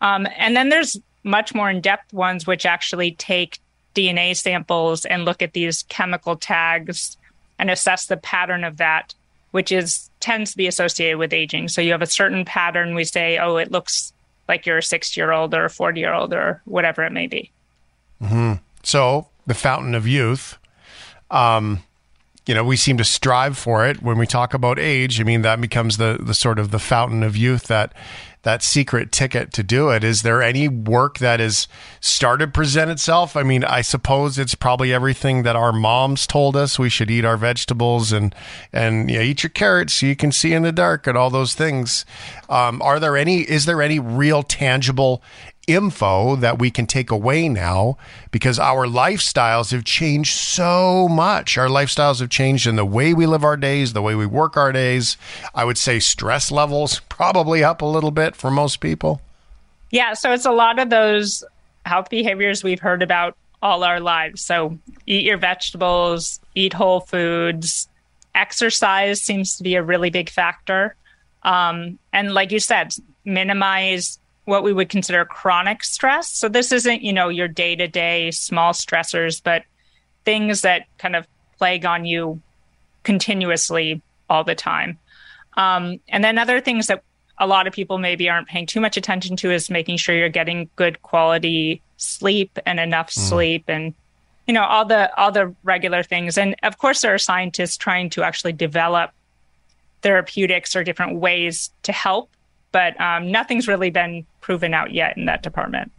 [0.00, 3.58] Um, and then there's much more in depth ones, which actually take
[3.94, 7.16] DNA samples and look at these chemical tags
[7.58, 9.14] and assess the pattern of that,
[9.50, 11.68] which is tends to be associated with aging.
[11.68, 12.94] So you have a certain pattern.
[12.94, 14.12] We say, oh, it looks
[14.48, 17.26] like you're a 60 year old or a 40 year old or whatever it may
[17.26, 17.50] be.
[18.22, 18.54] Mm-hmm.
[18.82, 20.58] So the fountain of youth.
[21.30, 21.82] Um,
[22.46, 25.20] you know, we seem to strive for it when we talk about age.
[25.20, 27.92] I mean, that becomes the the sort of the fountain of youth that
[28.42, 30.04] that secret ticket to do it.
[30.04, 31.68] Is there any work that has
[32.00, 33.36] started present itself?
[33.36, 36.78] I mean, I suppose it's probably everything that our moms told us.
[36.78, 38.34] We should eat our vegetables and
[38.72, 42.04] and eat your carrots so you can see in the dark and all those things.
[42.48, 43.40] Um, are there any?
[43.40, 45.22] Is there any real tangible
[45.68, 47.96] info that we can take away now
[48.30, 51.56] because our lifestyles have changed so much.
[51.58, 54.56] Our lifestyles have changed in the way we live our days, the way we work
[54.56, 55.16] our days.
[55.54, 59.20] I would say stress levels probably up a little bit for most people.
[59.90, 61.44] Yeah, so it's a lot of those
[61.84, 64.42] health behaviors we've heard about all our lives.
[64.42, 67.88] So eat your vegetables, eat whole foods,
[68.34, 70.94] exercise seems to be a really big factor.
[71.42, 74.18] Um, and like you said, minimize
[74.48, 76.30] what we would consider chronic stress.
[76.30, 79.62] So this isn't, you know, your day to day small stressors, but
[80.24, 81.26] things that kind of
[81.58, 82.40] plague on you
[83.02, 84.98] continuously all the time.
[85.58, 87.02] Um, and then other things that
[87.36, 90.30] a lot of people maybe aren't paying too much attention to is making sure you're
[90.30, 93.28] getting good quality sleep and enough mm.
[93.28, 93.92] sleep and
[94.46, 98.08] you know all the all the regular things and of course there are scientists trying
[98.08, 99.10] to actually develop
[100.02, 102.30] therapeutics or different ways to help
[102.72, 105.92] but um, nothing's really been proven out yet in that department.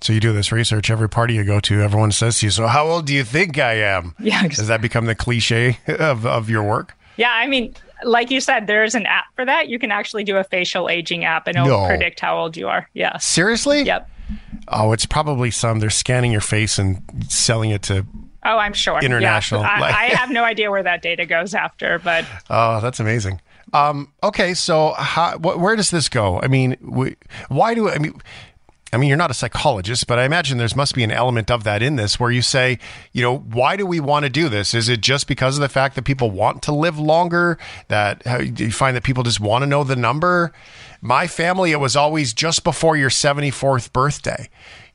[0.00, 2.66] So you do this research every party you go to, everyone says to you, "So
[2.66, 4.56] how old do you think I am?" Yeah, exactly.
[4.56, 6.96] does that become the cliche of of your work?
[7.16, 9.68] Yeah, I mean, like you said, there's an app for that.
[9.68, 11.86] You can actually do a facial aging app, and it'll no.
[11.86, 12.88] predict how old you are.
[12.92, 13.82] Yeah, seriously?
[13.82, 14.10] Yep.
[14.68, 15.80] Oh, it's probably some.
[15.80, 18.06] They're scanning your face and selling it to
[18.44, 19.00] Oh, I'm sure.
[19.00, 19.62] International.
[19.62, 19.68] Yeah.
[19.68, 22.26] I, I, have no idea where that data goes after, but.
[22.50, 23.40] Oh, that's amazing.
[23.72, 26.40] Um, okay, so how, wh- where does this go?
[26.40, 27.16] I mean, we,
[27.48, 28.20] why do I mean?
[28.92, 31.64] I mean, you're not a psychologist, but I imagine there must be an element of
[31.64, 32.78] that in this where you say,
[33.10, 34.72] you know, why do we want to do this?
[34.72, 37.58] Is it just because of the fact that people want to live longer?
[37.88, 38.22] That
[38.54, 40.52] do you find that people just want to know the number?
[41.00, 44.48] My family, it was always just before your 74th birthday.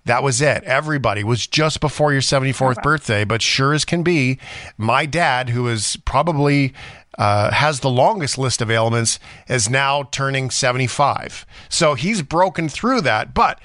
[0.05, 0.63] That was it.
[0.63, 2.81] Everybody was just before your 74th okay.
[2.81, 4.39] birthday, but sure as can be,
[4.77, 6.73] my dad, who is probably
[7.19, 11.45] uh, has the longest list of ailments, is now turning 75.
[11.67, 13.33] So he's broken through that.
[13.33, 13.59] But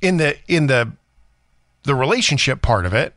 [0.00, 0.90] in the in the
[1.84, 3.14] the relationship part of it,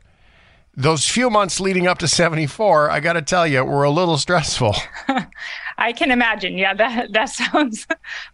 [0.76, 4.18] those few months leading up to 74, I got to tell you, were a little
[4.18, 4.76] stressful.
[5.78, 6.58] I can imagine.
[6.58, 7.86] Yeah, that that sounds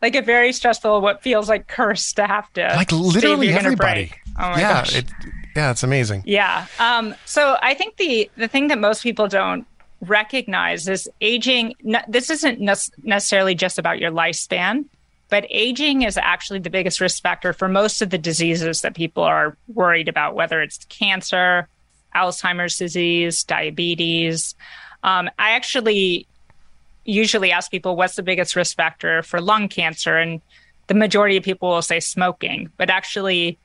[0.02, 4.12] like a very stressful, what feels like curse to have to like literally everybody.
[4.38, 4.96] Oh my yeah, gosh.
[4.96, 5.06] It,
[5.54, 6.24] yeah, it's amazing.
[6.26, 6.66] Yeah.
[6.80, 9.64] Um, so I think the the thing that most people don't
[10.08, 11.74] recognize is aging.
[12.08, 12.60] This isn't
[13.02, 14.84] necessarily just about your lifespan,
[15.28, 19.22] but aging is actually the biggest risk factor for most of the diseases that people
[19.22, 21.68] are worried about, whether it's cancer,
[22.14, 24.54] Alzheimer's disease, diabetes.
[25.02, 26.26] Um, I actually
[27.04, 30.40] usually ask people what's the biggest risk factor for lung cancer, and
[30.86, 33.58] the majority of people will say smoking, but actually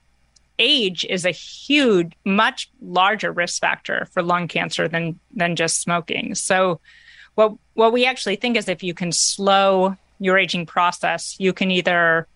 [0.59, 6.35] age is a huge, much larger risk factor for lung cancer than than just smoking.
[6.35, 6.79] So,
[7.35, 11.71] what what we actually think is if you can slow your aging process, you can
[11.71, 12.27] either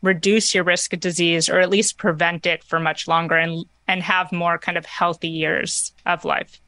[0.00, 4.02] reduce your risk of disease or at least prevent it for much longer and and
[4.02, 6.60] have more kind of healthy years of life.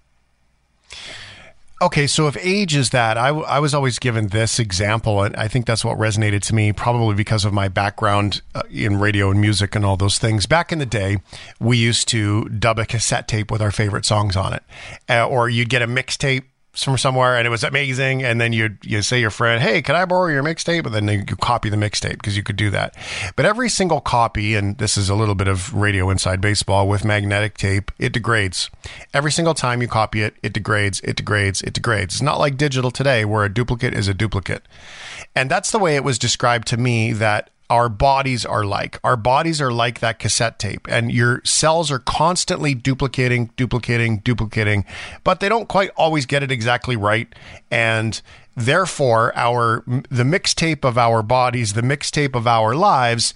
[1.82, 5.34] Okay, so if age is that, I, w- I was always given this example, and
[5.36, 9.30] I think that's what resonated to me, probably because of my background uh, in radio
[9.30, 10.46] and music and all those things.
[10.46, 11.18] Back in the day,
[11.60, 14.62] we used to dub a cassette tape with our favorite songs on it,
[15.10, 18.22] uh, or you'd get a mixtape from somewhere and it was amazing.
[18.22, 20.86] And then you you say your friend hey can i borrow your mixtape?
[20.86, 22.94] And then you copy the mixtape because you could do that.
[23.36, 27.04] But every single copy and this is a little bit of radio inside baseball with
[27.04, 28.70] magnetic tape it degrades.
[29.12, 32.14] Every single time you copy it it degrades it degrades it degrades.
[32.16, 34.62] It's not like digital today where a duplicate is a duplicate.
[35.34, 38.98] And that's the way it was described to me that our bodies are like.
[39.02, 44.84] Our bodies are like that cassette tape, and your cells are constantly duplicating, duplicating, duplicating,
[45.22, 47.34] but they don't quite always get it exactly right.
[47.70, 48.20] And
[48.54, 53.32] therefore, our the mixtape of our bodies, the mixtape of our lives,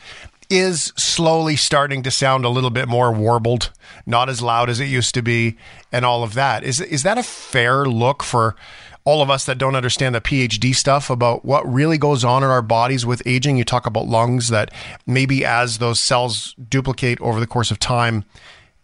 [0.50, 3.70] is slowly starting to sound a little bit more warbled,
[4.06, 5.56] not as loud as it used to be,
[5.92, 6.64] and all of that.
[6.64, 8.56] Is is that a fair look for
[9.08, 12.50] all of us that don't understand the PhD stuff about what really goes on in
[12.50, 13.56] our bodies with aging?
[13.56, 14.70] You talk about lungs that
[15.06, 18.26] maybe as those cells duplicate over the course of time,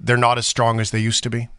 [0.00, 1.50] they're not as strong as they used to be.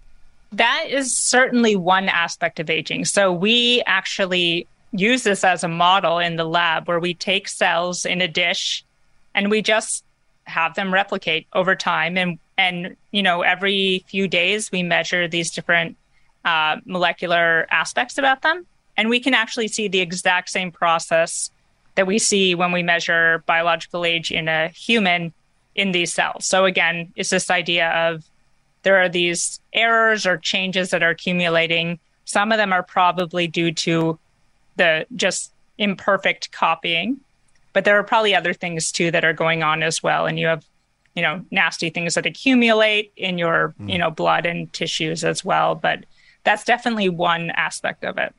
[0.51, 3.05] That is certainly one aspect of aging.
[3.05, 8.03] So we actually use this as a model in the lab where we take cells
[8.03, 8.83] in a dish
[9.35, 10.03] and we just
[10.45, 15.51] have them replicate over time and and you know every few days we measure these
[15.51, 15.97] different
[16.45, 18.65] uh, molecular aspects about them.
[18.97, 21.51] And we can actually see the exact same process
[21.95, 25.33] that we see when we measure biological age in a human
[25.75, 26.45] in these cells.
[26.45, 28.23] So again it's this idea of
[28.83, 31.99] there are these errors or changes that are accumulating.
[32.23, 34.17] Some of them are probably due to
[34.77, 37.19] the just imperfect copying
[37.75, 40.25] but there are probably other things too that are going on as well.
[40.25, 40.65] And you have
[41.13, 43.91] you know nasty things that accumulate in your mm.
[43.91, 45.75] you know blood and tissues as well.
[45.75, 46.05] But
[46.45, 48.33] that's definitely one aspect of it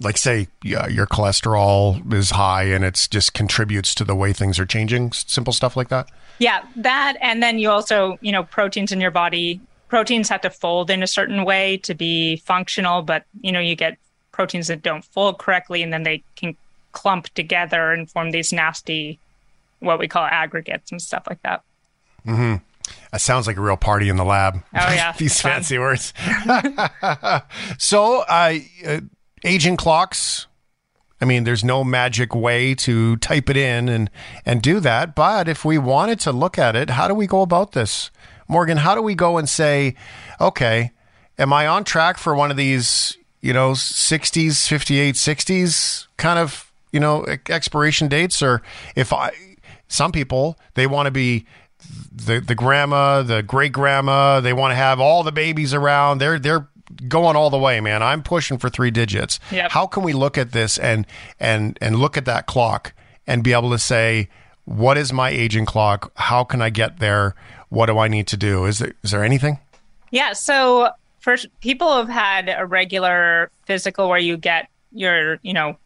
[0.00, 4.58] like say yeah, your cholesterol is high and it just contributes to the way things
[4.58, 8.92] are changing simple stuff like that yeah that and then you also you know proteins
[8.92, 13.24] in your body proteins have to fold in a certain way to be functional but
[13.40, 13.98] you know you get
[14.32, 16.56] proteins that don't fold correctly and then they can
[16.92, 19.18] clump together and form these nasty,
[19.80, 21.62] what we call aggregates and stuff like that.
[22.26, 22.56] Mm-hmm.
[23.12, 24.54] That sounds like a real party in the lab.
[24.54, 26.12] Oh yeah, these fancy words.
[27.78, 29.00] so, uh, uh,
[29.44, 30.46] aging clocks.
[31.20, 34.10] I mean, there's no magic way to type it in and
[34.46, 35.14] and do that.
[35.14, 38.10] But if we wanted to look at it, how do we go about this,
[38.46, 38.78] Morgan?
[38.78, 39.94] How do we go and say,
[40.40, 40.92] okay,
[41.38, 46.68] am I on track for one of these, you know, 60s, 58, 60s kind of
[46.92, 48.62] you know expiration dates or
[48.96, 49.30] if i
[49.88, 51.46] some people they want to be
[52.14, 56.18] the the grandma the great grandma they want to have all the babies around.
[56.18, 56.68] They're they're
[57.08, 58.02] going all the way man.
[58.02, 59.38] I'm pushing for three digits.
[59.50, 59.70] Yep.
[59.70, 61.06] how can we look at this and
[61.38, 62.92] and and look at that clock
[63.26, 64.28] and be able to say
[64.64, 66.12] what is my aging clock?
[66.16, 67.34] How can i get there?
[67.68, 68.64] What do i need to do?
[68.64, 69.58] Is there is there anything?
[70.10, 75.76] Yeah so for people who've had a regular physical where you get your you know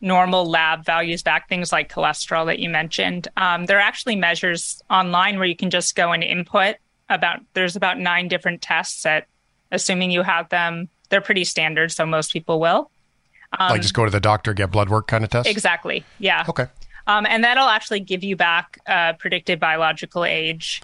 [0.00, 3.28] normal lab values back, things like cholesterol that you mentioned.
[3.36, 6.76] Um, there are actually measures online where you can just go and input
[7.08, 9.26] about, there's about nine different tests that,
[9.72, 12.90] assuming you have them, they're pretty standard, so most people will.
[13.58, 15.48] Um, like just go to the doctor, get blood work kind of test?
[15.48, 16.04] Exactly.
[16.18, 16.44] Yeah.
[16.48, 16.66] Okay.
[17.06, 20.82] Um, and that'll actually give you back uh, predicted biological age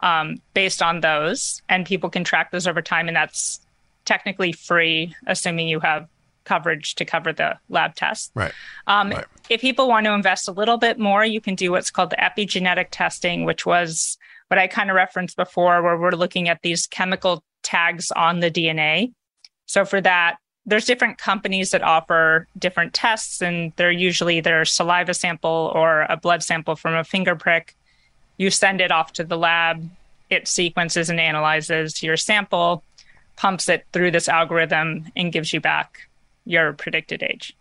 [0.00, 1.60] um, based on those.
[1.68, 3.08] And people can track those over time.
[3.08, 3.60] And that's
[4.06, 6.08] technically free, assuming you have
[6.46, 8.30] coverage to cover the lab test.
[8.34, 8.52] Right.
[8.86, 9.26] Um, right.
[9.50, 12.16] If people want to invest a little bit more, you can do what's called the
[12.16, 14.16] epigenetic testing, which was
[14.48, 18.50] what I kind of referenced before, where we're looking at these chemical tags on the
[18.50, 19.12] DNA.
[19.66, 25.14] So for that, there's different companies that offer different tests, and they're usually their saliva
[25.14, 27.76] sample or a blood sample from a finger prick.
[28.36, 29.88] You send it off to the lab,
[30.28, 32.82] it sequences and analyzes your sample,
[33.36, 36.08] pumps it through this algorithm, and gives you back
[36.46, 37.54] your predicted age.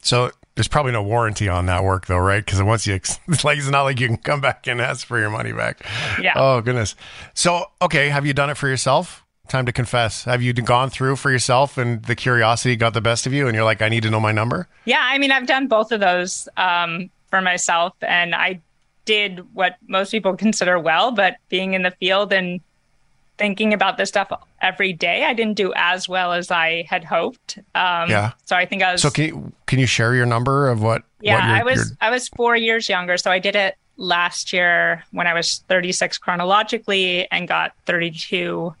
[0.00, 2.44] So there's probably no warranty on that work though, right?
[2.44, 2.94] Because once you
[3.28, 5.84] it's like, it's not like you can come back and ask for your money back.
[6.20, 6.34] Yeah.
[6.36, 6.94] Oh goodness.
[7.32, 9.24] So okay, have you done it for yourself?
[9.48, 10.24] Time to confess.
[10.24, 13.54] Have you gone through for yourself and the curiosity got the best of you, and
[13.54, 14.68] you're like, I need to know my number?
[14.86, 18.62] Yeah, I mean, I've done both of those um, for myself, and I
[19.04, 22.60] did what most people consider well, but being in the field and
[23.38, 25.24] thinking about this stuff every day.
[25.24, 27.58] I didn't do as well as I had hoped.
[27.74, 28.32] Um, yeah.
[28.44, 29.02] So I think I was.
[29.02, 31.02] So can you, can you share your number of what?
[31.20, 35.04] Yeah, what I was I was four years younger, so I did it last year
[35.12, 38.74] when I was 36 chronologically and got 32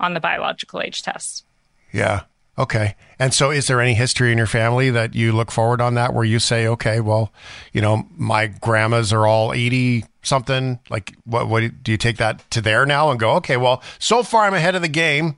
[0.00, 1.44] on the biological age test.
[1.92, 2.22] Yeah.
[2.62, 2.94] Okay.
[3.18, 6.14] And so is there any history in your family that you look forward on that
[6.14, 7.32] where you say, okay, well,
[7.72, 10.78] you know, my grandmas are all 80 something?
[10.88, 14.22] Like what what do you take that to there now and go, okay, well, so
[14.22, 15.36] far I'm ahead of the game.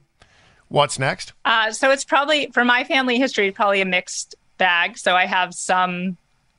[0.69, 1.33] What's next?
[1.47, 4.99] Uh, so it's probably for my family history, probably a mixed bag.
[4.99, 6.19] So I have some,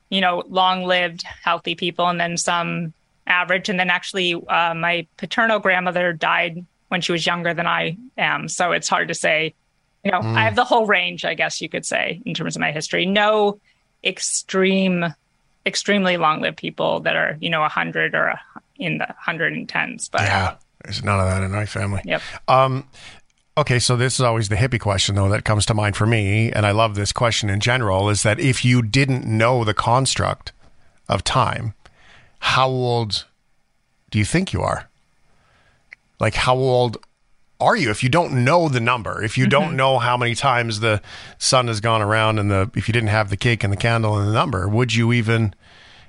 [0.09, 2.93] you know, long-lived, healthy people, and then some
[3.28, 3.70] average.
[3.70, 8.47] And then actually, uh, my paternal grandmother died when she was younger than I am.
[8.47, 9.53] So it's hard to say
[10.06, 10.36] you know, mm.
[10.36, 13.08] I have the whole range, I guess you could say, in terms of my history.
[13.08, 13.60] No
[14.03, 15.03] extreme,
[15.66, 18.39] extremely long lived people that are, you know, 100 or
[18.78, 20.10] in the 110s.
[20.12, 22.01] But yeah, there's none of that in my family.
[22.06, 22.22] Yep.
[22.47, 22.88] Um,
[23.58, 26.51] okay, so this is always the hippie question, though, that comes to mind for me.
[26.51, 30.51] And I love this question in general is that if you didn't know the construct
[31.10, 31.74] of time,
[32.39, 33.26] how old
[34.12, 34.88] do you think you are?
[36.20, 36.97] Like, how old
[37.60, 39.24] are you if you don't know the number?
[39.24, 39.78] If you don't mm-hmm.
[39.78, 41.01] know how many times the
[41.38, 44.18] sun has gone around and the if you didn't have the cake and the candle
[44.18, 45.53] and the number, would you even?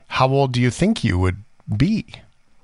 [0.08, 1.42] How old do you think you would
[1.76, 2.06] be?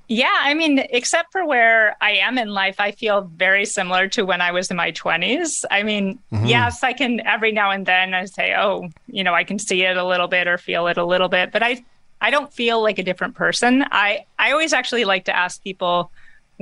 [0.09, 4.25] Yeah, I mean, except for where I am in life, I feel very similar to
[4.25, 5.65] when I was in my 20s.
[5.71, 6.45] I mean, mm-hmm.
[6.45, 9.83] yes, I can every now and then I say, "Oh, you know, I can see
[9.83, 11.83] it a little bit or feel it a little bit," but I
[12.21, 13.85] I don't feel like a different person.
[13.91, 16.11] I I always actually like to ask people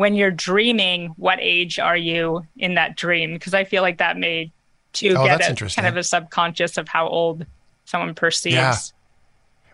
[0.01, 3.35] when you're dreaming, what age are you in that dream?
[3.35, 4.51] Because I feel like that may
[4.95, 7.45] to oh, get a kind of a subconscious of how old
[7.85, 8.55] someone perceives.
[8.55, 8.77] Yeah.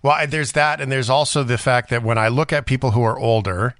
[0.02, 3.04] Well, there's that, and there's also the fact that when I look at people who
[3.04, 3.76] are older,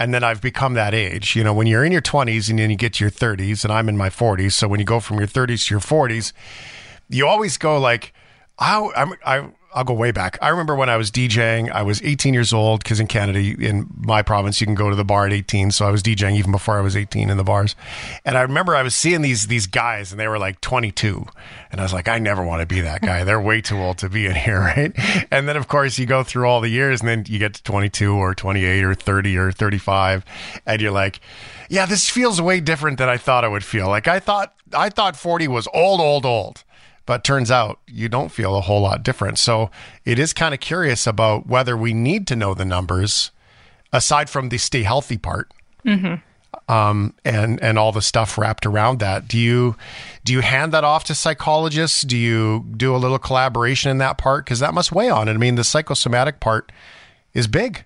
[0.00, 1.36] and then I've become that age.
[1.36, 3.72] You know, when you're in your 20s and then you get to your 30s, and
[3.72, 6.32] I'm in my 40s, so when you go from your 30s to your 40s,
[7.08, 8.12] you always go like,
[8.58, 10.38] I, I'm, I, I'll go way back.
[10.42, 13.88] I remember when I was DJing, I was 18 years old because in Canada, in
[13.96, 15.70] my province, you can go to the bar at 18.
[15.70, 17.74] So I was DJing even before I was 18 in the bars.
[18.24, 21.26] And I remember I was seeing these these guys, and they were like 22,
[21.70, 23.24] and I was like, I never want to be that guy.
[23.24, 24.92] They're way too old to be in here, right?
[25.30, 27.62] And then of course you go through all the years, and then you get to
[27.62, 30.24] 22 or 28 or 30 or 35,
[30.66, 31.20] and you're like,
[31.68, 33.88] yeah, this feels way different than I thought it would feel.
[33.88, 36.64] Like I thought I thought 40 was old, old, old
[37.06, 39.38] but turns out you don't feel a whole lot different.
[39.38, 39.70] So
[40.04, 43.30] it is kind of curious about whether we need to know the numbers
[43.92, 45.52] aside from the stay healthy part.
[45.84, 46.14] Mm-hmm.
[46.72, 49.26] Um, and and all the stuff wrapped around that.
[49.26, 49.76] Do you
[50.24, 52.02] do you hand that off to psychologists?
[52.02, 55.34] Do you do a little collaboration in that part because that must weigh on it?
[55.34, 56.70] I mean, the psychosomatic part
[57.34, 57.84] is big.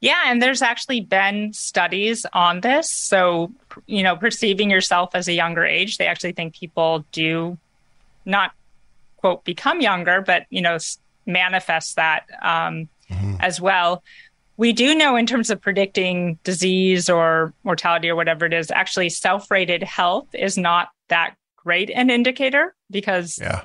[0.00, 2.90] Yeah, and there's actually been studies on this.
[2.90, 3.50] So,
[3.86, 7.56] you know, perceiving yourself as a younger age, they actually think people do
[8.24, 8.52] not
[9.16, 10.78] quote become younger, but you know
[11.26, 13.36] manifest that um, mm-hmm.
[13.40, 14.02] as well.
[14.56, 19.08] We do know in terms of predicting disease or mortality or whatever it is, actually
[19.08, 23.62] self-rated health is not that great an indicator because yeah.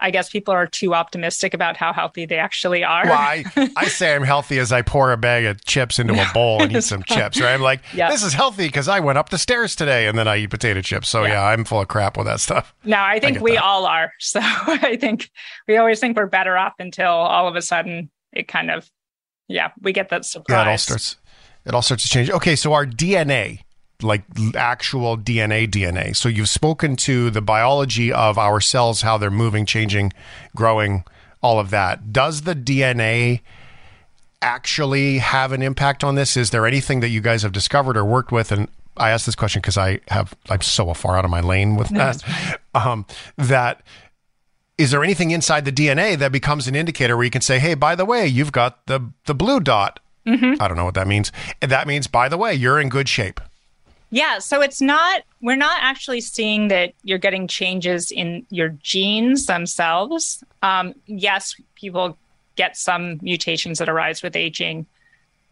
[0.00, 3.04] I guess people are too optimistic about how healthy they actually are.
[3.04, 3.44] Well, I,
[3.76, 6.74] I say I'm healthy as I pour a bag of chips into a bowl and
[6.74, 7.52] eat some chips, right?
[7.52, 8.10] I'm like, yep.
[8.10, 10.80] this is healthy because I went up the stairs today and then I eat potato
[10.80, 11.08] chips.
[11.08, 12.74] So yeah, yeah I'm full of crap with that stuff.
[12.84, 13.62] No, I think I we that.
[13.62, 14.12] all are.
[14.30, 15.28] So I think
[15.66, 18.88] we always think we're better off until all of a sudden it kind of,
[19.48, 20.54] yeah, we get that surprise.
[20.54, 21.16] Yeah, it all starts,
[21.64, 22.30] it all starts to change.
[22.30, 23.64] Okay, so our DNA
[24.02, 24.22] like
[24.54, 26.16] actual DNA DNA.
[26.16, 30.12] So you've spoken to the biology of our cells, how they're moving, changing,
[30.54, 31.04] growing,
[31.42, 32.12] all of that.
[32.12, 33.40] Does the DNA
[34.42, 36.36] actually have an impact on this?
[36.36, 38.52] Is there anything that you guys have discovered or worked with?
[38.52, 41.76] And I ask this question because I have I'm so far out of my lane
[41.76, 42.22] with that.
[42.72, 43.04] Um,
[43.36, 43.82] that
[44.78, 47.74] is there anything inside the DNA that becomes an indicator where you can say, hey,
[47.74, 49.98] by the way, you've got the the blue dot.
[50.24, 50.62] Mm-hmm.
[50.62, 51.32] I don't know what that means.
[51.60, 53.40] That means, by the way, you're in good shape.
[54.10, 59.46] Yeah, so it's not, we're not actually seeing that you're getting changes in your genes
[59.46, 60.42] themselves.
[60.62, 62.18] Um, yes, people
[62.56, 64.86] get some mutations that arise with aging,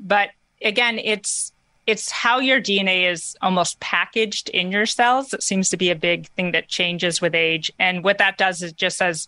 [0.00, 0.30] but
[0.62, 1.52] again, it's
[1.86, 5.96] it's how your DNA is almost packaged in your cells that seems to be a
[5.96, 7.72] big thing that changes with age.
[7.78, 9.26] And what that does is just says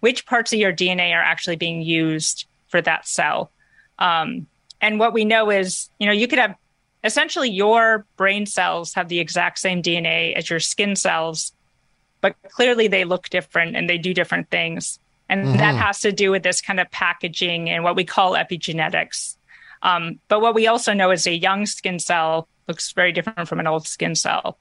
[0.00, 3.52] which parts of your DNA are actually being used for that cell.
[4.00, 4.48] Um,
[4.80, 6.56] and what we know is, you know, you could have
[7.02, 11.52] essentially your brain cells have the exact same DNA as your skin cells,
[12.20, 14.98] but clearly they look different and they do different things.
[15.28, 15.56] And mm-hmm.
[15.58, 19.36] that has to do with this kind of packaging and what we call epigenetics.
[19.82, 23.60] Um, but what we also know is a young skin cell looks very different from
[23.60, 24.58] an old skin cell.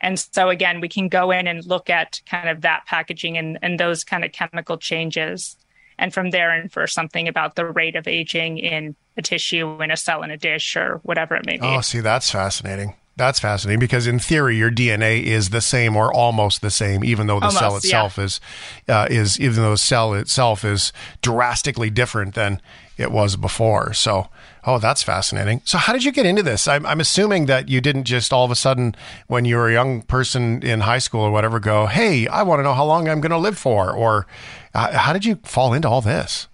[0.00, 3.58] And so, again, we can go in and look at kind of that packaging and,
[3.62, 5.56] and those kind of chemical changes.
[5.98, 9.96] And from there, infer something about the rate of aging in a tissue in a
[9.96, 11.66] cell in a dish or whatever it may be.
[11.66, 12.94] Oh, see, that's fascinating.
[13.16, 17.26] That's fascinating because in theory, your DNA is the same or almost the same, even
[17.26, 18.24] though the almost, cell itself yeah.
[18.24, 18.40] is
[18.88, 20.92] uh, is even though the cell itself is
[21.22, 22.60] drastically different than
[22.98, 23.94] it was before.
[23.94, 24.28] So,
[24.64, 25.62] oh, that's fascinating.
[25.64, 26.68] So, how did you get into this?
[26.68, 28.94] I'm, I'm assuming that you didn't just all of a sudden,
[29.28, 32.58] when you were a young person in high school or whatever, go, "Hey, I want
[32.58, 34.26] to know how long I'm going to live for," or
[34.74, 36.48] uh, how did you fall into all this?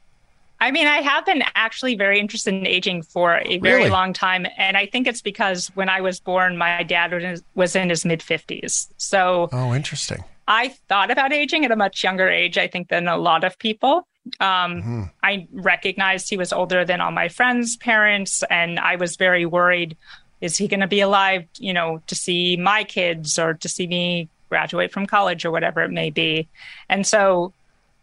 [0.63, 3.91] I mean, I have been actually very interested in aging for a very really?
[3.91, 4.47] long time.
[4.57, 8.21] And I think it's because when I was born, my dad was in his mid
[8.21, 8.87] 50s.
[8.97, 10.23] So, oh, interesting.
[10.47, 13.59] I thought about aging at a much younger age, I think, than a lot of
[13.59, 14.07] people.
[14.39, 15.03] Um, mm-hmm.
[15.25, 19.97] I recognized he was older than all my friends' parents, and I was very worried
[20.41, 23.87] is he going to be alive, you know, to see my kids or to see
[23.87, 26.49] me graduate from college or whatever it may be?
[26.89, 27.53] And so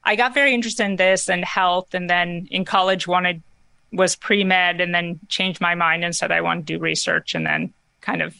[0.10, 3.43] I got very interested in this and health, and then in college wanted
[3.91, 7.36] was pre med and then changed my mind and said I want to do research
[7.36, 8.36] and then kind of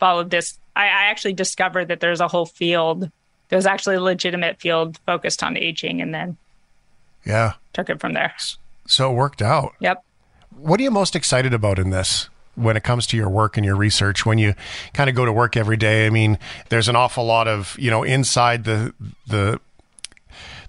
[0.00, 0.58] followed this.
[0.74, 3.08] I, I actually discovered that there's a whole field.
[3.50, 6.38] There's actually a legitimate field focused on aging and then
[7.24, 8.34] yeah took it from there.
[8.88, 9.74] So it worked out.
[9.78, 10.02] Yep.
[10.56, 12.28] What are you most excited about in this?
[12.54, 14.54] when it comes to your work and your research when you
[14.92, 17.90] kind of go to work every day i mean there's an awful lot of you
[17.90, 18.92] know inside the
[19.26, 19.58] the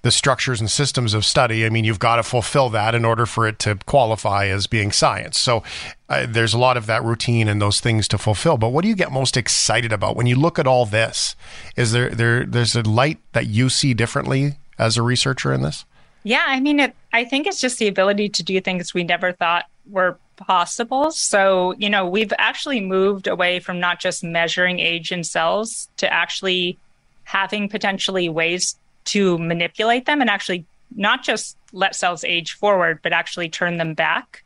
[0.04, 1.66] the structures and systems of study.
[1.66, 4.92] I mean, you've got to fulfill that in order for it to qualify as being
[4.92, 5.40] science.
[5.40, 5.64] So
[6.10, 8.58] uh, there's a lot of that routine and those things to fulfill.
[8.58, 11.36] But what do you get most excited about when you look at all this?
[11.78, 15.86] Is there there there's a light that you see differently as a researcher in this?
[16.24, 19.32] Yeah, I mean, it, I think it's just the ability to do things we never
[19.32, 21.12] thought were possible.
[21.12, 26.12] So, you know, we've actually moved away from not just measuring age in cells to
[26.12, 26.78] actually
[27.26, 28.76] having potentially ways
[29.06, 33.94] to manipulate them and actually not just let cells age forward, but actually turn them
[33.94, 34.44] back.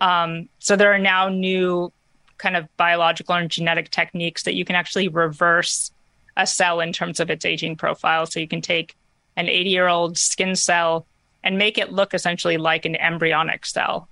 [0.00, 1.92] Um, so there are now new
[2.38, 5.92] kind of biological and genetic techniques that you can actually reverse
[6.36, 8.26] a cell in terms of its aging profile.
[8.26, 8.96] So you can take
[9.36, 11.06] an 80 year old skin cell
[11.44, 14.08] and make it look essentially like an embryonic cell.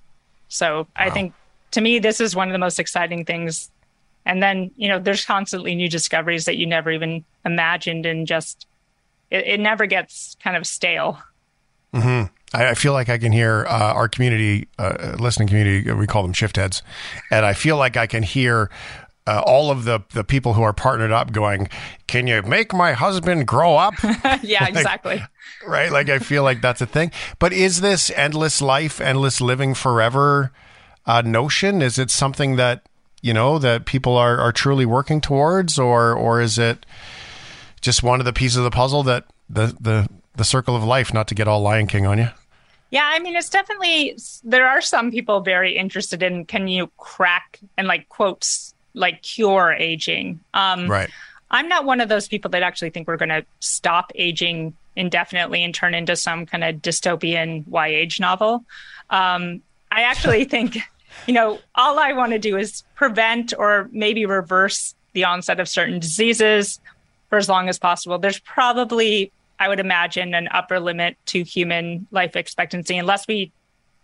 [0.48, 0.86] So wow.
[0.96, 1.32] I think
[1.72, 3.70] to me, this is one of the most exciting things.
[4.26, 8.66] And then, you know, there's constantly new discoveries that you never even imagined and just
[9.30, 11.18] it, it never gets kind of stale.
[11.94, 12.32] Mm-hmm.
[12.54, 16.22] I, I, feel like I can hear uh, our community, uh, listening community, we call
[16.22, 16.82] them shift heads,
[17.30, 18.70] and I feel like I can hear
[19.26, 21.68] uh, all of the the people who are partnered up going,
[22.06, 23.94] "Can you make my husband grow up?"
[24.42, 25.22] yeah, like, exactly.
[25.66, 27.12] Right, like I feel like that's a thing.
[27.38, 30.52] But is this endless life, endless living forever
[31.06, 31.82] uh, notion?
[31.82, 32.88] Is it something that
[33.20, 36.86] you know that people are are truly working towards, or or is it?
[37.80, 41.12] Just one of the pieces of the puzzle that the the the circle of life.
[41.12, 42.28] Not to get all Lion King on you.
[42.90, 47.60] Yeah, I mean, it's definitely there are some people very interested in can you crack
[47.76, 50.40] and like quotes like cure aging.
[50.54, 51.10] Um, right.
[51.52, 55.64] I'm not one of those people that actually think we're going to stop aging indefinitely
[55.64, 58.64] and turn into some kind of dystopian why age novel.
[59.10, 60.78] Um, I actually think,
[61.26, 65.68] you know, all I want to do is prevent or maybe reverse the onset of
[65.68, 66.80] certain diseases
[67.30, 68.18] for as long as possible.
[68.18, 73.52] There's probably, I would imagine, an upper limit to human life expectancy unless we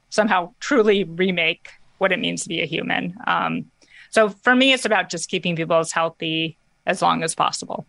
[0.08, 1.68] somehow truly remake
[1.98, 3.14] what it means to be a human.
[3.26, 3.70] Um,
[4.10, 6.56] so for me, it's about just keeping people as healthy
[6.86, 7.84] as long as possible.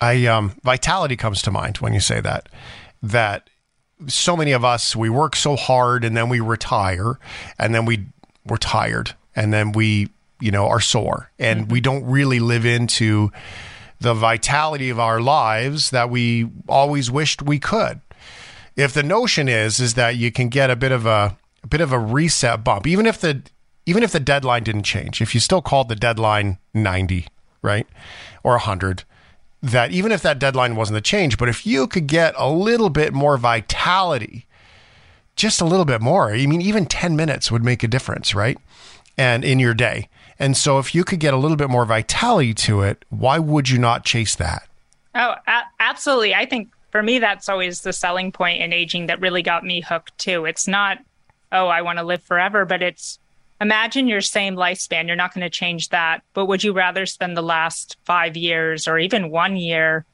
[0.00, 2.48] I um, vitality comes to mind when you say that.
[3.02, 3.48] That
[4.08, 7.18] so many of us we work so hard and then we retire
[7.58, 8.04] and then we
[8.44, 10.08] we're tired and then we
[10.40, 11.72] you know are sore and mm-hmm.
[11.72, 13.30] we don't really live into
[14.04, 18.00] the vitality of our lives that we always wished we could.
[18.76, 21.80] If the notion is is that you can get a bit of a, a bit
[21.80, 23.42] of a reset bump, even if the
[23.86, 27.26] even if the deadline didn't change, if you still called the deadline 90,
[27.60, 27.86] right?
[28.42, 29.04] Or 100,
[29.62, 32.90] that even if that deadline wasn't the change, but if you could get a little
[32.90, 34.46] bit more vitality,
[35.36, 38.58] just a little bit more, I mean, even 10 minutes would make a difference, right?
[39.18, 40.08] And in your day.
[40.38, 43.68] And so if you could get a little bit more vitality to it, why would
[43.68, 44.68] you not chase that?
[45.14, 46.34] Oh, a- absolutely.
[46.34, 49.80] I think for me, that's always the selling point in aging that really got me
[49.80, 50.44] hooked too.
[50.44, 50.98] It's not,
[51.52, 53.18] oh, I want to live forever, but it's
[53.60, 55.06] imagine your same lifespan.
[55.06, 56.22] You're not going to change that.
[56.34, 60.04] But would you rather spend the last five years or even one year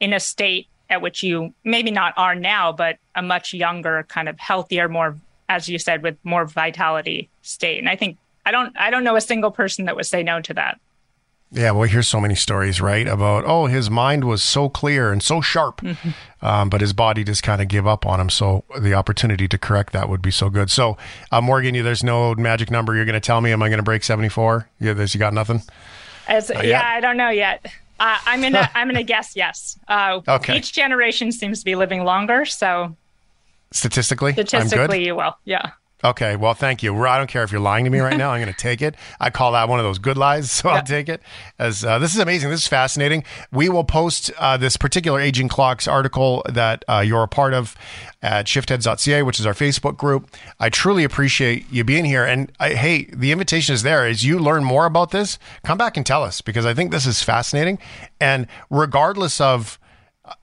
[0.00, 4.28] in a state at which you maybe not are now, but a much younger, kind
[4.28, 5.18] of healthier, more,
[5.48, 7.78] as you said, with more vitality state?
[7.78, 10.40] And I think I don't I don't know a single person that would say no
[10.42, 10.80] to that.
[11.54, 13.06] Yeah, well, here's so many stories, right?
[13.06, 16.10] About oh, his mind was so clear and so sharp, mm-hmm.
[16.44, 18.28] um, but his body just kind of gave up on him.
[18.28, 20.68] So the opportunity to correct that would be so good.
[20.68, 20.96] So,
[21.30, 23.52] uh, Morgan, you, there's no magic number you're going to tell me.
[23.52, 24.68] Am I going to break 74?
[24.80, 25.62] Yeah, this you got nothing.
[26.26, 27.64] As, yeah, I don't know yet.
[28.00, 29.78] Uh, I'm gonna I'm gonna guess yes.
[29.86, 30.56] Uh, okay.
[30.56, 32.96] Each generation seems to be living longer, so
[33.70, 35.36] statistically, statistically, you will.
[35.44, 35.70] Yeah.
[36.04, 36.94] Okay, well, thank you.
[37.06, 38.32] I don't care if you're lying to me right now.
[38.32, 38.94] I'm going to take it.
[39.18, 40.76] I call that one of those good lies, so yeah.
[40.76, 41.22] I'll take it.
[41.58, 42.50] As uh, this is amazing.
[42.50, 43.24] This is fascinating.
[43.50, 47.74] We will post uh, this particular Aging Clocks article that uh, you're a part of
[48.20, 50.30] at shiftheads.ca, which is our Facebook group.
[50.60, 52.24] I truly appreciate you being here.
[52.24, 54.06] And I, hey, the invitation is there.
[54.06, 57.06] As you learn more about this, come back and tell us because I think this
[57.06, 57.78] is fascinating.
[58.20, 59.78] And regardless of,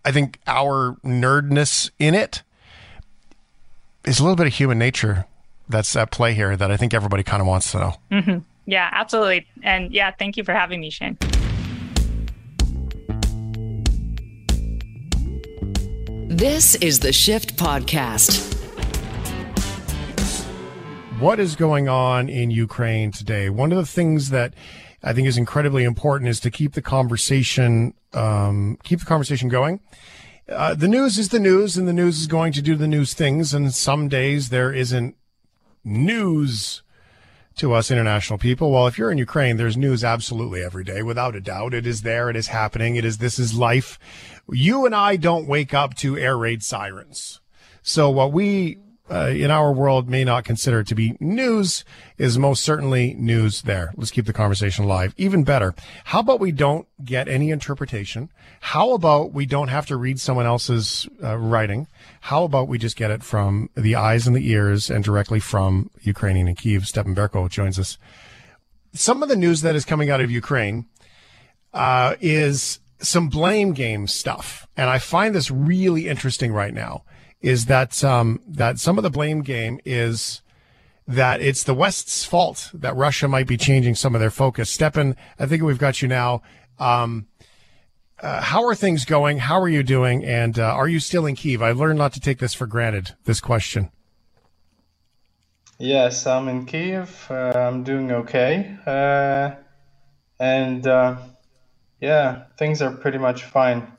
[0.03, 2.41] I think our nerdness in it
[4.05, 5.28] is a little bit of human nature
[5.72, 7.94] that's at play here that I think everybody kind of wants to know.
[8.12, 8.38] Mm-hmm.
[8.66, 9.48] Yeah, absolutely.
[9.64, 11.18] And yeah, thank you for having me, Shane.
[16.28, 18.54] This is the Shift Podcast.
[21.20, 23.50] What is going on in Ukraine today?
[23.50, 24.54] One of the things that
[25.04, 29.80] I think is incredibly important is to keep the conversation um, keep the conversation going.
[30.50, 33.14] Uh, the news is the news, and the news is going to do the news
[33.14, 33.54] things.
[33.54, 35.16] And some days there isn't
[35.84, 36.84] news
[37.56, 38.72] to us international people.
[38.72, 41.74] Well, if you're in Ukraine, there's news absolutely every day, without a doubt.
[41.74, 42.30] It is there.
[42.30, 42.96] It is happening.
[42.96, 44.00] It is, this is life.
[44.50, 47.40] You and I don't wake up to air raid sirens.
[47.84, 48.80] So what we
[49.12, 51.84] uh, in our world may not consider to be news
[52.18, 53.91] is most certainly news there.
[53.97, 55.14] Let's keep the conversation alive.
[55.18, 58.30] Even better, how about we don't get any interpretation?
[58.62, 61.88] How about we don't have to read someone else's uh, writing?
[62.22, 65.89] How about we just get it from the eyes and the ears and directly from
[66.01, 66.88] Ukrainian and Kiev?
[66.88, 67.97] Stepan Berko joins us.
[68.93, 70.86] Some of the news that is coming out of Ukraine
[71.74, 74.68] uh, is some blame game stuff.
[74.78, 77.03] And I find this really interesting right now
[77.42, 80.42] is that um, that some of the blame game is
[81.08, 84.70] that it's the West's fault that Russia might be changing some of their focus.
[84.70, 86.42] Stepan, I think we've got you now.
[86.80, 87.28] Um,
[88.22, 89.39] uh, how are things going?
[89.39, 90.24] How are you doing?
[90.24, 91.62] And uh, are you still in Kiev?
[91.62, 93.16] I learned not to take this for granted.
[93.26, 93.89] This question.
[95.80, 97.26] Yes, I'm in Kiev.
[97.28, 99.56] Uh, I'm doing okay, uh,
[100.39, 101.18] and uh,
[102.00, 103.92] yeah, things are pretty much fine.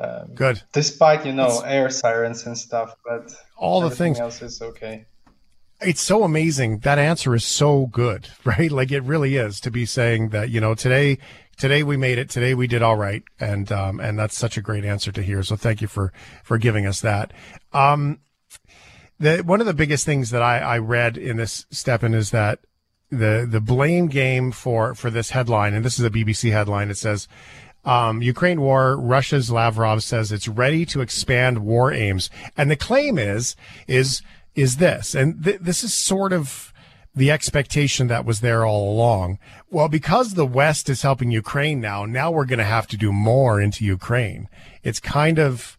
[0.00, 0.62] Um, Good.
[0.72, 5.04] Despite you know it's, air sirens and stuff, but all the things else is okay.
[5.82, 6.78] It's so amazing.
[6.80, 8.70] That answer is so good, right?
[8.70, 11.18] Like it really is to be saying that you know today
[11.58, 12.30] today we made it.
[12.30, 15.42] Today we did all right, and um, and that's such a great answer to hear.
[15.42, 17.32] So thank you for for giving us that.
[17.74, 18.20] Um,
[19.18, 22.60] the one of the biggest things that I, I read in this Stepan is that
[23.10, 26.88] the the blame game for for this headline, and this is a BBC headline.
[26.88, 27.28] It says
[27.84, 32.30] um, Ukraine war, Russia's Lavrov says it's ready to expand war aims.
[32.56, 33.56] And the claim is,
[33.86, 34.22] is,
[34.54, 36.72] is this, and th- this is sort of
[37.14, 39.38] the expectation that was there all along.
[39.68, 43.12] Well, because the West is helping Ukraine now, now we're going to have to do
[43.12, 44.48] more into Ukraine.
[44.82, 45.76] It's kind of,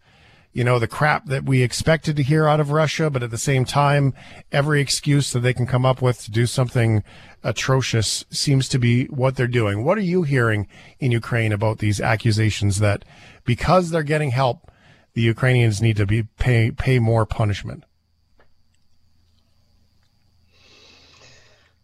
[0.52, 3.38] you know, the crap that we expected to hear out of Russia, but at the
[3.38, 4.12] same time,
[4.50, 7.02] every excuse that they can come up with to do something
[7.42, 9.82] atrocious seems to be what they're doing.
[9.82, 10.68] What are you hearing
[11.00, 13.04] in Ukraine about these accusations that
[13.44, 14.70] because they're getting help,
[15.14, 17.84] the Ukrainians need to be pay pay more punishment?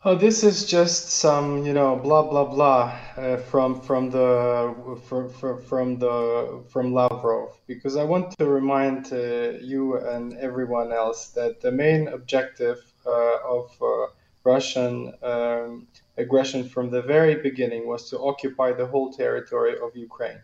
[0.04, 4.72] Oh, this is just some, you know, blah blah blah uh, from from the
[5.08, 10.92] from, from from the from Lavrov because I want to remind uh, you and everyone
[10.92, 14.06] else that the main objective uh, of uh,
[14.44, 20.40] Russian um, aggression from the very beginning was to occupy the whole territory of Ukraine,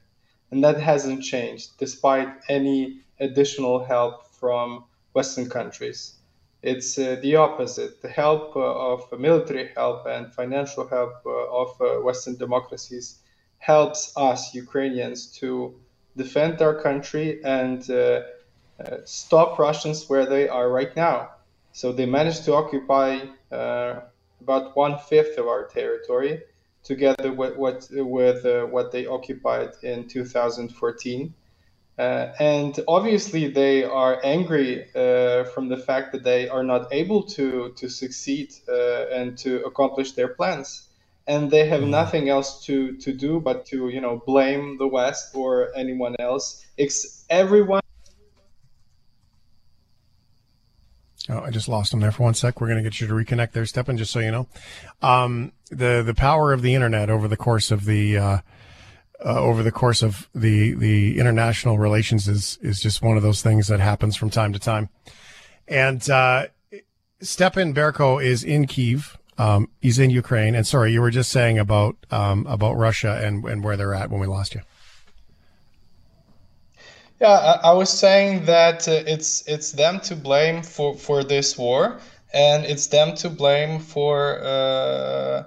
[0.51, 6.15] and that hasn't changed despite any additional help from Western countries.
[6.65, 8.01] It's uh, the opposite.
[8.01, 13.19] The help uh, of military help and financial help uh, of uh, Western democracies
[13.59, 15.75] helps us Ukrainians to
[16.17, 18.23] defend our country and uh,
[18.81, 21.33] uh, stop Russians where they are right now.
[21.73, 23.11] So they managed to occupy
[23.51, 26.45] about one fifth of our territory,
[26.83, 28.41] together with what with
[28.73, 31.35] what they occupied in 2014.
[31.97, 37.23] Uh, and obviously, they are angry uh, from the fact that they are not able
[37.23, 40.89] to to succeed uh, and to accomplish their plans,
[41.29, 41.91] and they have mm-hmm.
[41.91, 46.67] nothing else to to do but to you know blame the West or anyone else.
[46.77, 47.81] It's everyone.
[51.29, 52.61] Oh, I just lost him there for one sec.
[52.61, 54.49] We're going to get you to reconnect there, Stepan, just so you know.
[55.01, 58.19] Um, the the power of the internet over the course of the
[59.25, 63.43] uh, over the course of the the international relations is is just one of those
[63.43, 64.89] things that happens from time to time.
[65.67, 66.47] And uh,
[67.21, 69.19] Stepan Berko is in Kiev.
[69.39, 70.55] Um, he's in Ukraine.
[70.55, 74.11] And sorry, you were just saying about um, about Russia and and where they're at
[74.11, 74.61] when we lost you.
[77.21, 81.57] Yeah, I, I was saying that uh, it's it's them to blame for for this
[81.57, 81.99] war,
[82.35, 85.45] and it's them to blame for uh,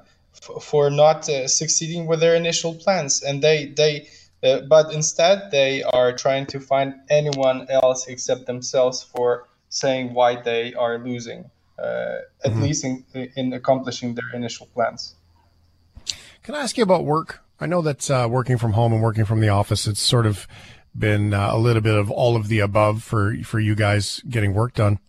[0.62, 3.22] for not uh, succeeding with their initial plans.
[3.22, 4.08] And they they
[4.44, 10.42] uh, but instead they are trying to find anyone else except themselves for saying why
[10.42, 12.62] they are losing uh, at mm-hmm.
[12.62, 13.04] least in,
[13.36, 15.16] in accomplishing their initial plans.
[16.44, 17.44] Can i ask you about work?
[17.60, 20.48] I know that uh, working from home and working from the office it's sort of
[20.98, 24.54] been uh, a little bit of all of the above for for you guys getting
[24.54, 25.00] work done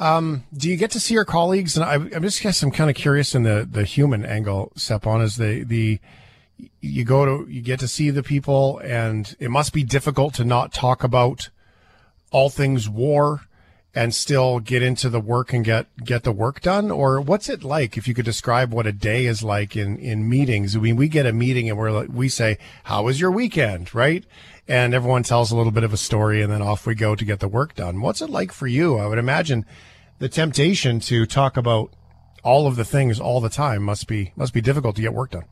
[0.00, 1.76] um, do you get to see your colleagues?
[1.76, 5.20] And I, I'm just guess I'm kind of curious in the, the human angle, Stepan,
[5.20, 6.00] is the, the,
[6.80, 10.44] you go to, you get to see the people and it must be difficult to
[10.44, 11.50] not talk about
[12.32, 13.42] all things war
[13.94, 16.90] and still get into the work and get get the work done?
[16.90, 20.28] Or what's it like if you could describe what a day is like in in
[20.28, 20.76] meetings?
[20.76, 23.94] I mean we get a meeting and we're like we say how was your weekend?
[23.94, 24.24] Right?
[24.68, 27.24] And everyone tells a little bit of a story and then off we go to
[27.24, 28.00] get the work done.
[28.00, 28.98] What's it like for you?
[28.98, 29.66] I would imagine
[30.20, 31.92] the temptation to talk about
[32.44, 35.32] all of the things all the time must be must be difficult to get work
[35.32, 35.44] done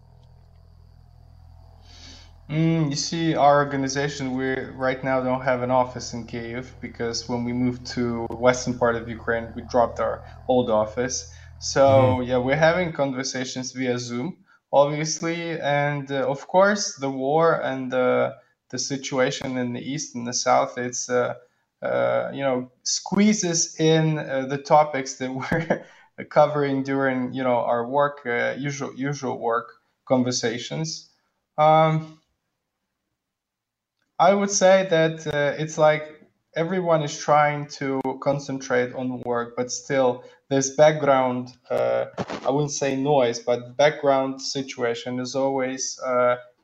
[2.48, 7.28] Mm, you see, our organization, we right now don't have an office in Kiev because
[7.28, 11.30] when we moved to western part of Ukraine, we dropped our old office.
[11.58, 12.22] So mm-hmm.
[12.22, 14.38] yeah, we're having conversations via Zoom,
[14.72, 18.36] obviously, and uh, of course, the war and the
[18.70, 21.34] the situation in the east and the south, it's uh,
[21.82, 25.32] uh, you know squeezes in uh, the topics that
[26.18, 29.68] we're covering during you know our work, uh, usual usual work
[30.04, 31.10] conversations.
[31.56, 32.20] Um,
[34.18, 36.20] I would say that uh, it's like
[36.56, 42.06] everyone is trying to concentrate on work, but still this background, uh,
[42.44, 46.00] I wouldn't say noise, but background situation is always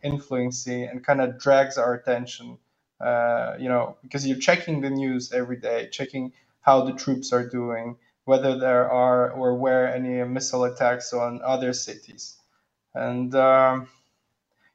[0.02, 2.58] influencing and kind of drags our attention.
[3.04, 6.32] Uh, you know, because you're checking the news every day, checking
[6.62, 11.72] how the troops are doing, whether there are or where any missile attacks on other
[11.74, 12.36] cities.
[12.94, 13.88] And um,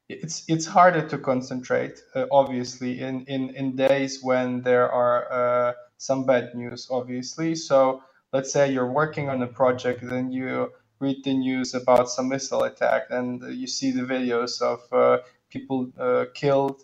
[0.09, 5.73] it's it's harder to concentrate uh, obviously in, in in days when there are uh,
[5.97, 8.01] some bad news obviously so
[8.33, 12.63] let's say you're working on a project then you read the news about some missile
[12.63, 16.81] attack and you see the videos of uh, people uh, killed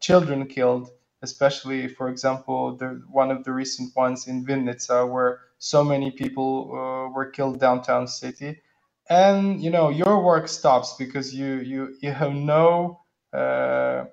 [0.00, 0.90] children killed
[1.22, 6.70] especially for example the one of the recent ones in Vinnytsia where so many people
[6.72, 8.60] uh, were killed downtown city.
[9.08, 13.00] And you know your work stops because you you you have no
[13.32, 14.04] uh,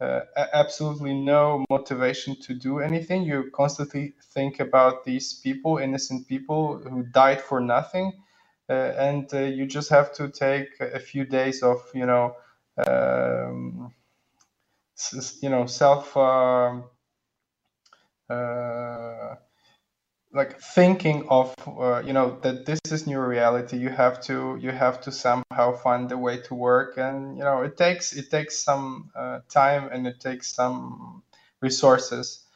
[0.00, 0.20] uh,
[0.52, 3.22] absolutely no motivation to do anything.
[3.22, 8.12] You constantly think about these people innocent people who died for nothing
[8.68, 12.36] uh, and uh, you just have to take a few days of you know
[12.86, 13.92] um,
[15.42, 16.84] you know self um,
[18.28, 19.34] uh,
[20.32, 23.76] like thinking of uh, you know that this is new reality.
[23.76, 26.98] You have to you have to somehow find a way to work.
[26.98, 31.22] And you know it takes it takes some uh, time and it takes some
[31.60, 32.46] resources.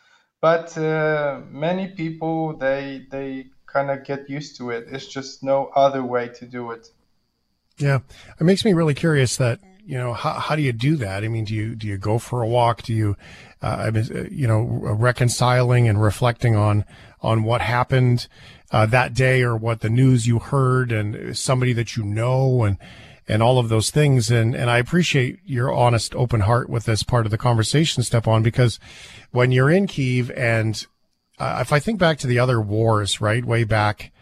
[0.41, 4.87] But uh, many people they they kind of get used to it.
[4.89, 6.87] It's just no other way to do it.
[7.79, 8.01] Yeah.
[8.41, 11.25] It makes me really curious that you know how, how do you do that?
[11.25, 12.83] I mean do you do you go for a walk?
[12.83, 13.17] Do you
[13.63, 16.85] uh, uh, you know reconciling and reflecting on
[17.23, 18.29] on what happened
[18.71, 22.79] uh, that day or what the news you heard and somebody that you know and
[23.27, 24.31] and all of those things.
[24.31, 28.43] And and I appreciate your honest open heart with this part of the conversation Stepan,
[28.43, 28.79] because
[29.31, 30.87] when you're in Kiev and
[31.39, 34.13] uh, if I think back to the other wars right way back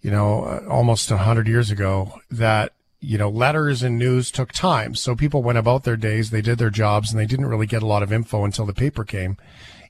[0.00, 4.94] you know uh, almost 100 years ago that you know letters and news took time
[4.94, 7.82] so people went about their days they did their jobs and they didn't really get
[7.82, 9.36] a lot of info until the paper came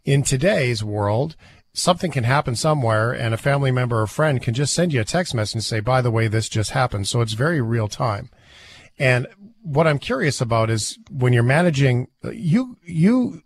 [0.05, 1.37] in today's world
[1.73, 5.05] something can happen somewhere and a family member or friend can just send you a
[5.05, 7.07] text message and say, by the way, this just happened.
[7.07, 8.31] So it's very real time.
[8.99, 9.27] And
[9.63, 13.43] what I'm curious about is when you're managing you, you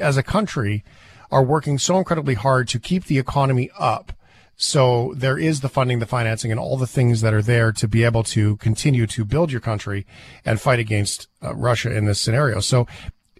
[0.00, 0.84] as a country
[1.30, 4.12] are working so incredibly hard to keep the economy up.
[4.56, 7.88] So there is the funding, the financing, and all the things that are there to
[7.88, 10.06] be able to continue to build your country
[10.44, 12.60] and fight against uh, Russia in this scenario.
[12.60, 12.86] So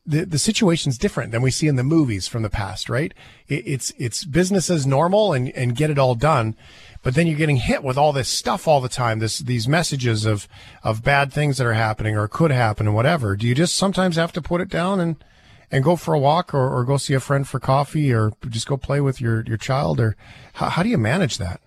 [0.05, 3.15] the, the situation's different than we see in the movies from the past, right?
[3.47, 6.57] It, it's, it's business as normal and, and get it all done.
[7.03, 10.25] But then you're getting hit with all this stuff all the time, this, these messages
[10.25, 10.49] of,
[10.83, 13.37] of bad things that are happening or could happen and whatever.
[13.37, 15.25] Do you just sometimes have to put it down and,
[15.73, 18.69] and go for a walk or, or go see a friend for coffee or just
[18.69, 20.15] go play with your, your child or
[20.53, 21.61] how, how do you manage that?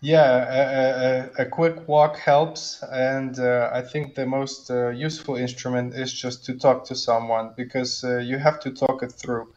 [0.00, 5.34] Yeah, a, a, a, quick walk helps, and uh, I think the most uh, useful
[5.34, 9.52] instrument is just to talk to someone because uh, you have to talk it through.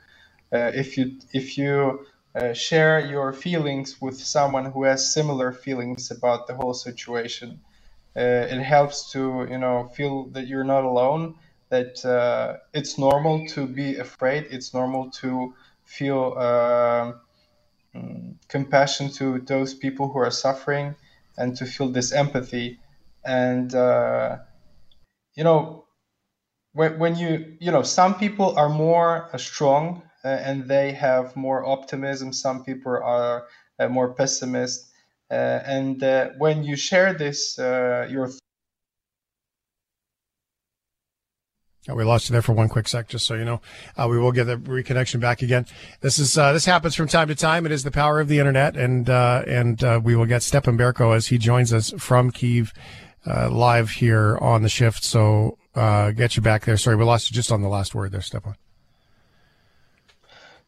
[0.52, 6.10] Uh, if you if you uh, share your feelings with someone who has similar feelings
[6.10, 7.60] about the whole situation,
[8.18, 11.36] uh, it helps to you know feel that you're not alone.
[11.72, 14.48] That it's normal to be afraid.
[14.52, 15.56] It's normal to
[15.86, 17.22] feel um,
[18.48, 20.96] compassion to those people who are suffering
[21.38, 22.80] and to feel this empathy.
[23.26, 24.38] And uh,
[25.36, 25.86] you know
[26.74, 31.36] when, when you you know some people are more uh, strong uh, and they have
[31.36, 32.34] more optimism.
[32.34, 33.48] Some people are
[33.80, 34.90] uh, more pessimist.
[35.30, 38.30] Uh, and uh, when you share this your
[41.88, 43.60] We lost you there for one quick sec, just so you know.
[43.98, 45.66] Uh, we will get the reconnection back again.
[46.02, 47.66] This is uh, this happens from time to time.
[47.66, 50.78] It is the power of the internet, and uh, and uh, we will get Stepan
[50.78, 52.72] Berko as he joins us from Kiev
[53.26, 55.04] uh, live here on the shift.
[55.04, 56.78] So uh, get you back there.
[56.78, 58.54] Sorry, we lost you just on the last word there, Stepan.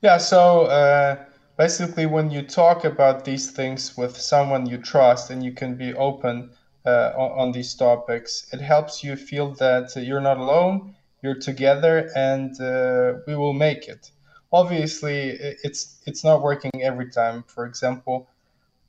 [0.01, 0.18] Yeah.
[0.18, 1.26] So
[1.59, 5.93] basically, when you talk about these things with someone you trust, and you can be
[5.93, 6.49] open.
[6.86, 10.93] On, on these topics, it helps you feel that you're not alone
[11.24, 14.11] you're together and uh, we will make it.
[14.51, 15.30] Obviously
[15.63, 17.43] it's it's not working every time.
[17.47, 18.30] For example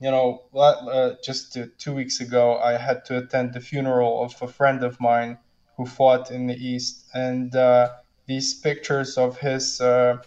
[0.01, 4.47] you know uh, just two weeks ago i had to attend the funeral of a
[4.47, 5.37] friend of mine
[5.77, 7.05] who fought in the east.
[7.13, 7.89] And uh,
[8.27, 10.17] these pictures of his uh,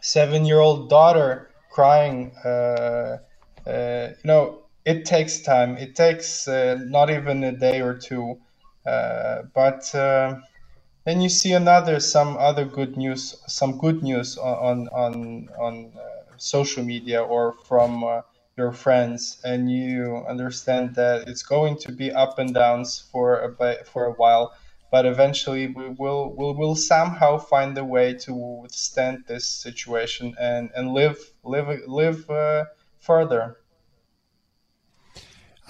[0.00, 3.18] seven year old daughter crying uh,
[3.66, 5.76] uh, you know it takes time.
[5.76, 8.40] It takes not even a day or two.
[8.84, 9.94] But
[11.04, 16.22] then you see another some other good news some good news on on on uh,
[16.36, 18.22] social media or from uh,
[18.56, 19.40] your friends.
[19.44, 24.04] And you understand that it's going to be up and downs for a bit, for
[24.06, 24.54] a while.
[24.90, 30.70] But eventually we will will will somehow find a way to withstand this situation and
[30.76, 32.64] and live live live uh,
[33.00, 33.61] further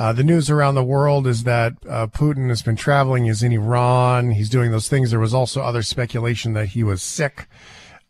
[0.02, 3.26] uh, the news around the world is that uh, Putin has been traveling.
[3.26, 4.32] He's in Iran.
[4.32, 5.12] He's doing those things.
[5.12, 7.46] There was also other speculation that he was sick.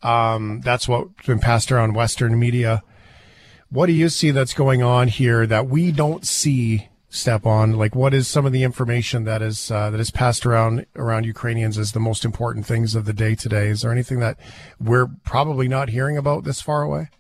[0.03, 2.83] Um, that's what's been passed around Western media.
[3.69, 6.89] What do you see that's going on here that we don't see?
[7.11, 10.87] Stepan, like what is some of the information that is uh, that is passed around
[10.97, 13.67] around Ukrainians as the most important things of the day today?
[13.69, 14.39] Is there anything that
[14.81, 17.11] we're probably not hearing about this far away?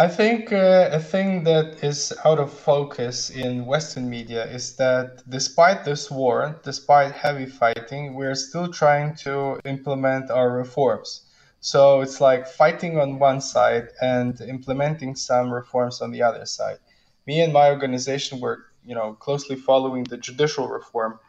[0.00, 5.22] I think uh, a thing that is out of focus in Western media is that
[5.28, 11.26] despite this war, despite heavy fighting, we're still trying to implement our reforms.
[11.60, 16.78] So it's like fighting on one side and implementing some reforms on the other side.
[17.26, 21.20] Me and my organization were, you know, closely following the judicial reform,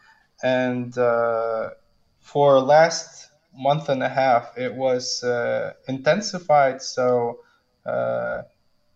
[0.43, 1.71] and uh,
[2.21, 6.81] for last month and a half, it was uh, intensified.
[6.81, 7.41] So.
[7.83, 8.43] Uh,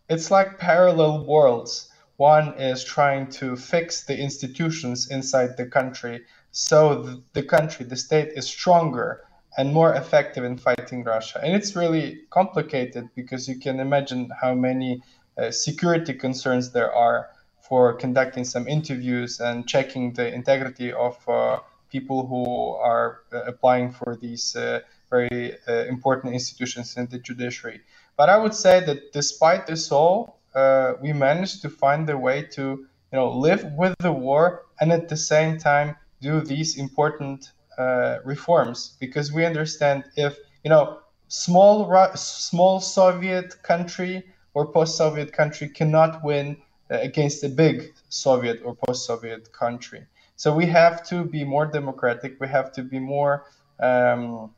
[0.08, 1.88] it's like parallel worlds.
[2.16, 6.24] One is trying to fix the institutions inside the country
[6.58, 9.20] so the country, the state is stronger
[9.58, 11.38] and more effective in fighting Russia.
[11.42, 15.02] And it's really complicated because you can imagine how many
[15.36, 17.28] uh, security concerns there are
[17.60, 21.58] for conducting some interviews and checking the integrity of uh,
[21.90, 24.80] people who are uh, applying for these uh,
[25.10, 27.82] very uh, important institutions in the judiciary.
[28.16, 32.42] But I would say that despite this all, uh, we managed to find a way
[32.42, 37.52] to you know live with the war and at the same time do these important
[37.78, 40.98] uh, reforms because we understand if you know
[41.28, 41.76] small
[42.16, 46.56] small Soviet country or post-Soviet country cannot win
[46.90, 50.06] uh, against a big Soviet or post-Soviet country.
[50.36, 52.40] So we have to be more democratic.
[52.40, 53.44] We have to be more,
[53.80, 54.54] um,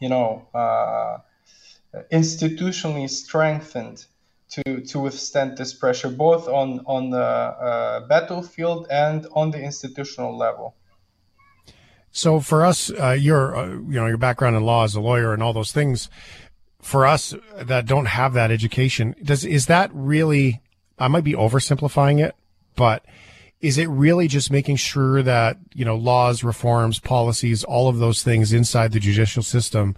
[0.00, 1.18] you know, uh,
[2.12, 4.06] institutionally strengthened
[4.50, 10.36] to to withstand this pressure, both on on the uh, battlefield and on the institutional
[10.36, 10.74] level.
[12.10, 15.32] So for us, uh, your uh, you know your background in law as a lawyer
[15.32, 16.08] and all those things,
[16.80, 20.62] for us that don't have that education, does is that really?
[20.98, 22.34] I might be oversimplifying it,
[22.74, 23.04] but
[23.60, 28.22] is it really just making sure that you know laws, reforms, policies, all of those
[28.22, 29.94] things inside the judicial system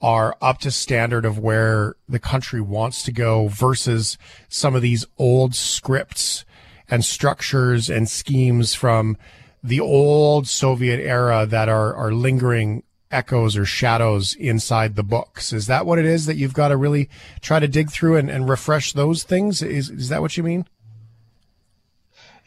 [0.00, 4.18] are up to standard of where the country wants to go versus
[4.48, 6.44] some of these old scripts
[6.88, 9.16] and structures and schemes from
[9.62, 15.52] the old Soviet era that are, are lingering echoes or shadows inside the books.
[15.52, 17.08] Is that what it is that you've got to really
[17.40, 19.62] try to dig through and, and refresh those things?
[19.62, 20.66] Is, is that what you mean?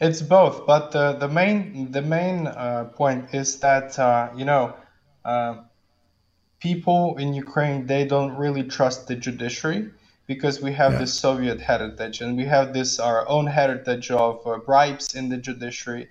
[0.00, 4.74] It's both, but uh, the main the main uh, point is that uh, you know
[5.26, 5.56] uh,
[6.60, 9.90] people in Ukraine they don't really trust the judiciary
[10.26, 10.98] because we have yeah.
[11.00, 15.38] this Soviet heritage and we have this our own heritage of uh, bribes in the
[15.38, 16.08] judiciary.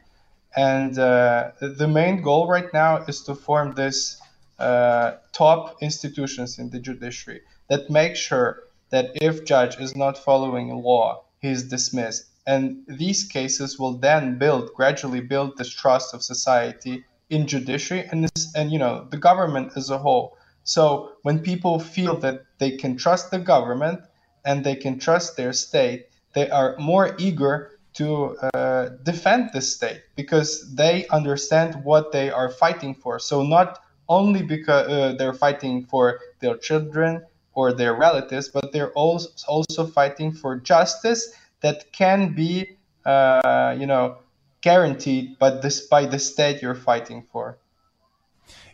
[0.56, 4.20] And uh, the main goal right now is to form this
[4.58, 10.68] uh, top institutions in the judiciary that make sure that if judge is not following
[10.76, 12.26] law, he is dismissed.
[12.46, 18.24] And these cases will then build gradually build this trust of society in judiciary and
[18.24, 20.36] this, and you know the government as a whole
[20.70, 24.02] so when people feel that they can trust the government
[24.46, 30.04] and they can trust their state, they are more eager to uh, defend the state
[30.16, 33.18] because they understand what they are fighting for.
[33.18, 38.94] So not only because uh, they're fighting for their children or their relatives, but they're
[38.94, 44.20] also also fighting for justice that can be, uh, you know,
[44.62, 47.58] guaranteed, but this by the state you're fighting for.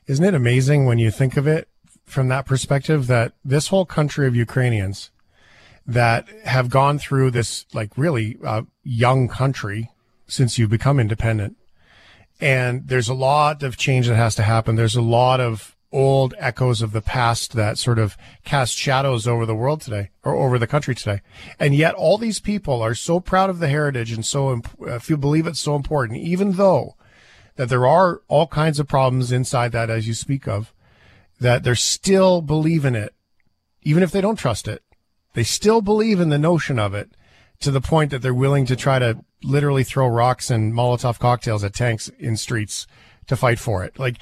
[0.08, 1.70] Isn't it amazing when you think of it
[2.06, 5.12] from that perspective that this whole country of Ukrainians
[5.86, 9.90] that have gone through this like really uh, young country
[10.28, 11.58] since you've become independent.
[12.42, 14.76] And there's a lot of change that has to happen.
[14.76, 19.46] There's a lot of old echoes of the past that sort of cast shadows over
[19.46, 21.22] the world today or over the country today.
[21.60, 25.16] And yet all these people are so proud of the heritage and so, if you
[25.16, 26.96] believe it's so important, even though
[27.56, 30.74] that there are all kinds of problems inside that as you speak of,
[31.40, 33.14] that they're still believe in it,
[33.82, 34.84] even if they don't trust it.
[35.34, 37.12] They still believe in the notion of it
[37.60, 41.64] to the point that they're willing to try to literally throw rocks and Molotov cocktails
[41.64, 42.88] at tanks in streets
[43.28, 43.98] to fight for it.
[43.98, 44.18] Like,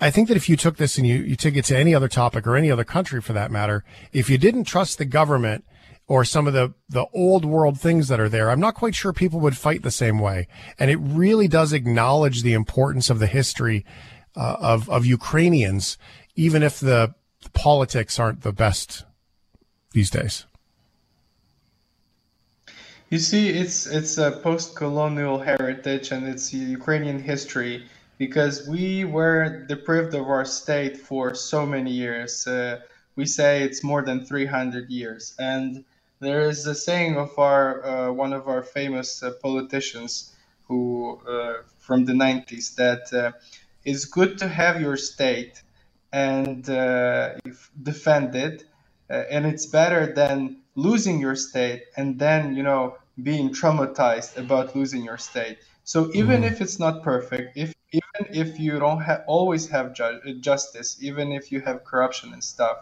[0.00, 2.08] I think that if you took this and you, you took it to any other
[2.08, 5.64] topic or any other country for that matter, if you didn't trust the government
[6.06, 9.12] or some of the, the old world things that are there, I'm not quite sure
[9.12, 10.46] people would fight the same way.
[10.78, 13.86] And it really does acknowledge the importance of the history
[14.36, 15.98] uh, of, of Ukrainians,
[16.34, 17.14] even if the
[17.52, 19.04] politics aren't the best
[19.92, 20.46] these days?
[23.10, 27.84] You see, it's it's a post-colonial heritage and it's Ukrainian history
[28.18, 32.46] because we were deprived of our state for so many years.
[32.46, 32.80] Uh,
[33.14, 35.84] we say it's more than 300 years, and
[36.20, 40.34] there is a saying of our uh, one of our famous uh, politicians
[40.66, 43.32] who uh, from the 90s that uh,
[43.84, 45.62] it's good to have your state
[46.12, 47.34] and uh,
[47.82, 48.64] defend it
[49.10, 54.74] uh, and it's better than losing your state and then you know being traumatized about
[54.74, 56.50] losing your state so even mm.
[56.50, 61.32] if it's not perfect if even if you don't have always have ju- justice even
[61.32, 62.78] if you have corruption and stuff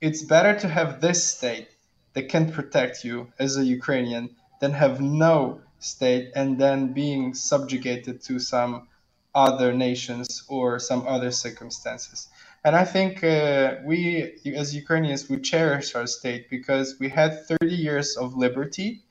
[0.00, 1.68] it's better to have this state
[2.12, 4.28] that can protect you as a ukrainian
[4.60, 8.86] than have no state and then being subjugated to some
[9.34, 12.28] other nations or some other circumstances
[12.64, 17.74] and I think uh, we, as Ukrainians, we cherish our state because we had 30
[17.74, 19.02] years of liberty.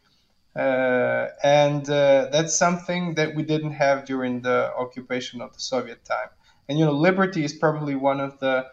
[0.56, 6.04] Uh, and uh, that's something that we didn't have during the occupation of the Soviet
[6.06, 6.30] time.
[6.70, 8.68] And, you know, liberty is probably one of the.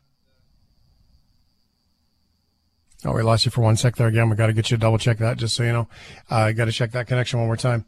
[3.04, 4.28] Oh, we lost you for one sec there again.
[4.28, 5.88] We got to get you to double check that just so you know.
[6.30, 7.84] I uh, got to check that connection one more time.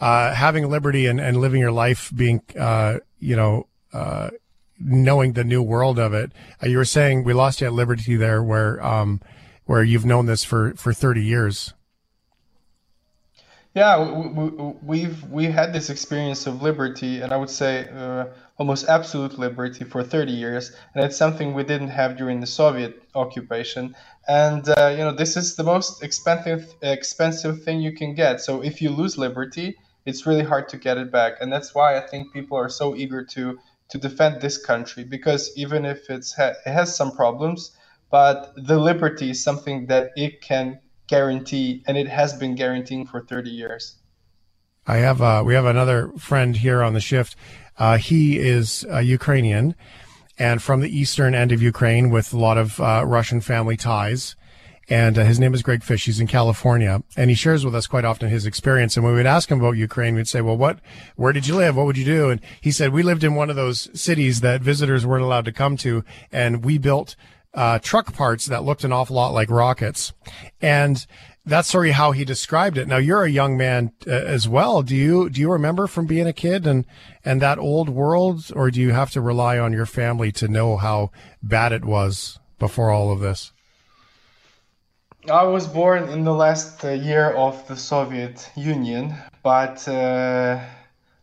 [0.00, 3.66] Uh, having liberty and, and living your life being, uh, you know,
[4.80, 6.32] knowing the new world of it.
[6.62, 9.20] Uh, you were saying we lost you at Liberty there, where um,
[9.64, 11.74] where you've known this for for thirty years.
[13.74, 18.24] Yeah, we, have we had this experience of liberty, and I would say uh,
[18.56, 23.00] almost absolute liberty for 30 years, and it's something we didn't have during the Soviet
[23.14, 23.94] occupation.
[24.26, 28.40] And uh, you know, this is the most expensive expensive thing you can get.
[28.40, 29.76] So if you lose liberty,
[30.08, 32.96] it's really hard to get it back, and that's why I think people are so
[32.96, 33.58] eager to
[33.90, 37.76] to defend this country because even if it's ha- it has some problems,
[38.10, 43.20] but the liberty is something that it can guarantee, and it has been guaranteeing for
[43.20, 43.96] 30 years.
[44.86, 47.36] I have uh, we have another friend here on the shift.
[47.76, 49.74] Uh, he is a Ukrainian
[50.38, 54.36] and from the eastern end of Ukraine with a lot of uh, Russian family ties
[54.88, 56.06] and uh, his name is Greg Fish.
[56.06, 58.96] He's in California, and he shares with us quite often his experience.
[58.96, 60.80] And when we'd ask him about Ukraine, we'd say, "Well, what?
[61.16, 61.76] Where did you live?
[61.76, 64.62] What would you do?" And he said, "We lived in one of those cities that
[64.62, 67.16] visitors weren't allowed to come to, and we built
[67.54, 70.12] uh, truck parts that looked an awful lot like rockets."
[70.60, 71.06] And
[71.44, 72.86] that's sort of how he described it.
[72.86, 74.82] Now you're a young man uh, as well.
[74.82, 76.84] Do you do you remember from being a kid and
[77.24, 80.76] and that old world, or do you have to rely on your family to know
[80.76, 81.10] how
[81.42, 83.52] bad it was before all of this?
[85.30, 90.58] I was born in the last uh, year of the Soviet Union, but uh,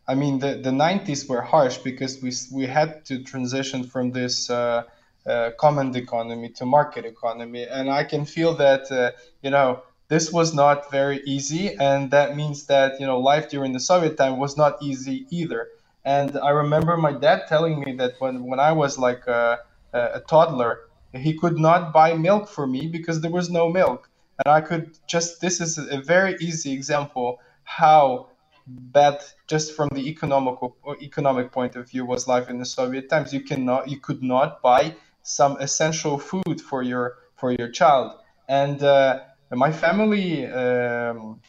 [0.08, 4.50] I mean the, the 90s were harsh because we we had to transition from this
[4.50, 4.84] uh,
[5.26, 10.32] uh common economy to market economy, and I can feel that uh, you know this
[10.32, 14.38] was not very easy, and that means that you know life during the Soviet time
[14.38, 15.70] was not easy either.
[16.04, 19.62] And I remember my dad telling me that when when I was like a,
[19.94, 20.82] a toddler
[21.18, 24.10] he could not buy milk for me because there was no milk.
[24.44, 28.30] And I could just, this is a very easy example how
[28.68, 33.34] bad just from the economical economic point of view was life in the Soviet times.
[33.34, 38.14] You cannot, you could not buy some essential food for your for your child.
[38.48, 41.42] And uh, my family um,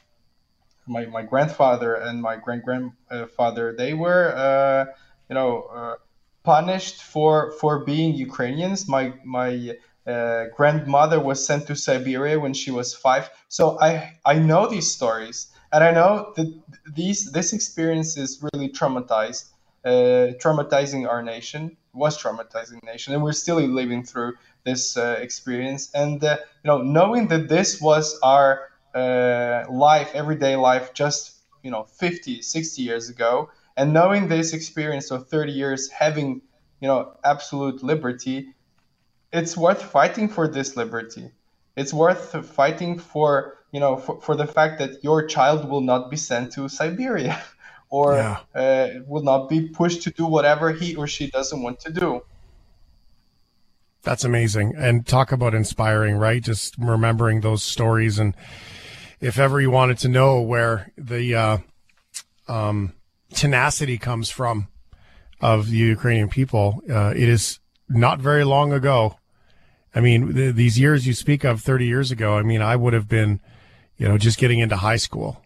[0.86, 4.92] my, my grandfather and my great grandfather they were uh,
[5.28, 5.94] you know uh,
[6.46, 8.88] punished for for being Ukrainians.
[8.96, 9.04] My
[9.38, 9.50] my
[10.12, 13.24] uh, grandmother was sent to Siberia when she was five.
[13.48, 13.90] So I
[14.24, 15.38] I know these stories,
[15.72, 16.48] and I know that
[17.00, 19.44] these this experience is really traumatized,
[19.84, 21.76] uh, traumatizing our nation.
[21.92, 24.32] Was traumatizing nation, and we're still living through
[24.68, 25.82] this uh, experience.
[26.02, 28.50] And uh, you know, knowing that this was our
[28.94, 35.10] uh, life, everyday life, just you know, 50, 60 years ago, and knowing this experience
[35.10, 36.42] of 30 years, having
[36.80, 38.54] you know absolute liberty
[39.32, 41.30] it's worth fighting for this liberty.
[41.76, 46.10] It's worth fighting for you know for, for the fact that your child will not
[46.10, 47.42] be sent to Siberia,
[47.90, 48.38] or yeah.
[48.54, 52.22] uh, will not be pushed to do whatever he or she doesn't want to do.
[54.02, 56.42] That's amazing, and talk about inspiring, right?
[56.42, 58.34] Just remembering those stories, and
[59.20, 61.58] if ever you wanted to know where the uh,
[62.48, 62.94] um,
[63.36, 64.68] tenacity comes from
[65.40, 69.16] of the Ukrainian people, uh, it is not very long ago.
[69.94, 72.94] I mean, th- these years you speak of 30 years ago, I mean, I would
[72.94, 73.40] have been,
[73.96, 75.42] you know, just getting into high school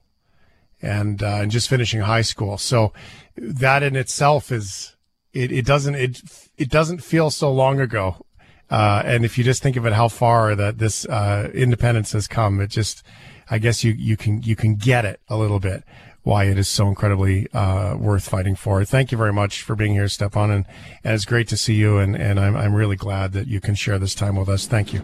[0.81, 2.57] and, uh, and just finishing high school.
[2.57, 2.93] So
[3.37, 4.97] that in itself is,
[5.33, 6.23] it, it doesn't, it,
[6.57, 8.25] it doesn't feel so long ago.
[8.71, 12.29] Uh, and if you just think of it, how far that this, uh, independence has
[12.29, 13.03] come, it just,
[13.51, 15.83] I guess you, you can, you can get it a little bit
[16.23, 18.85] why it is so incredibly uh, worth fighting for.
[18.85, 20.65] Thank you very much for being here, Stepan, and,
[21.03, 21.99] and it's great to see you.
[21.99, 24.67] And, and I'm, I'm really glad that you can share this time with us.
[24.67, 25.01] Thank you.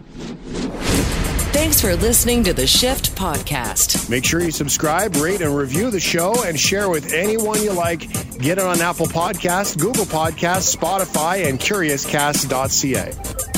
[1.53, 4.09] Thanks for listening to the Shift Podcast.
[4.09, 8.01] Make sure you subscribe, rate, and review the show and share with anyone you like.
[8.37, 13.56] Get it on Apple Podcasts, Google Podcasts, Spotify, and CuriousCast.ca.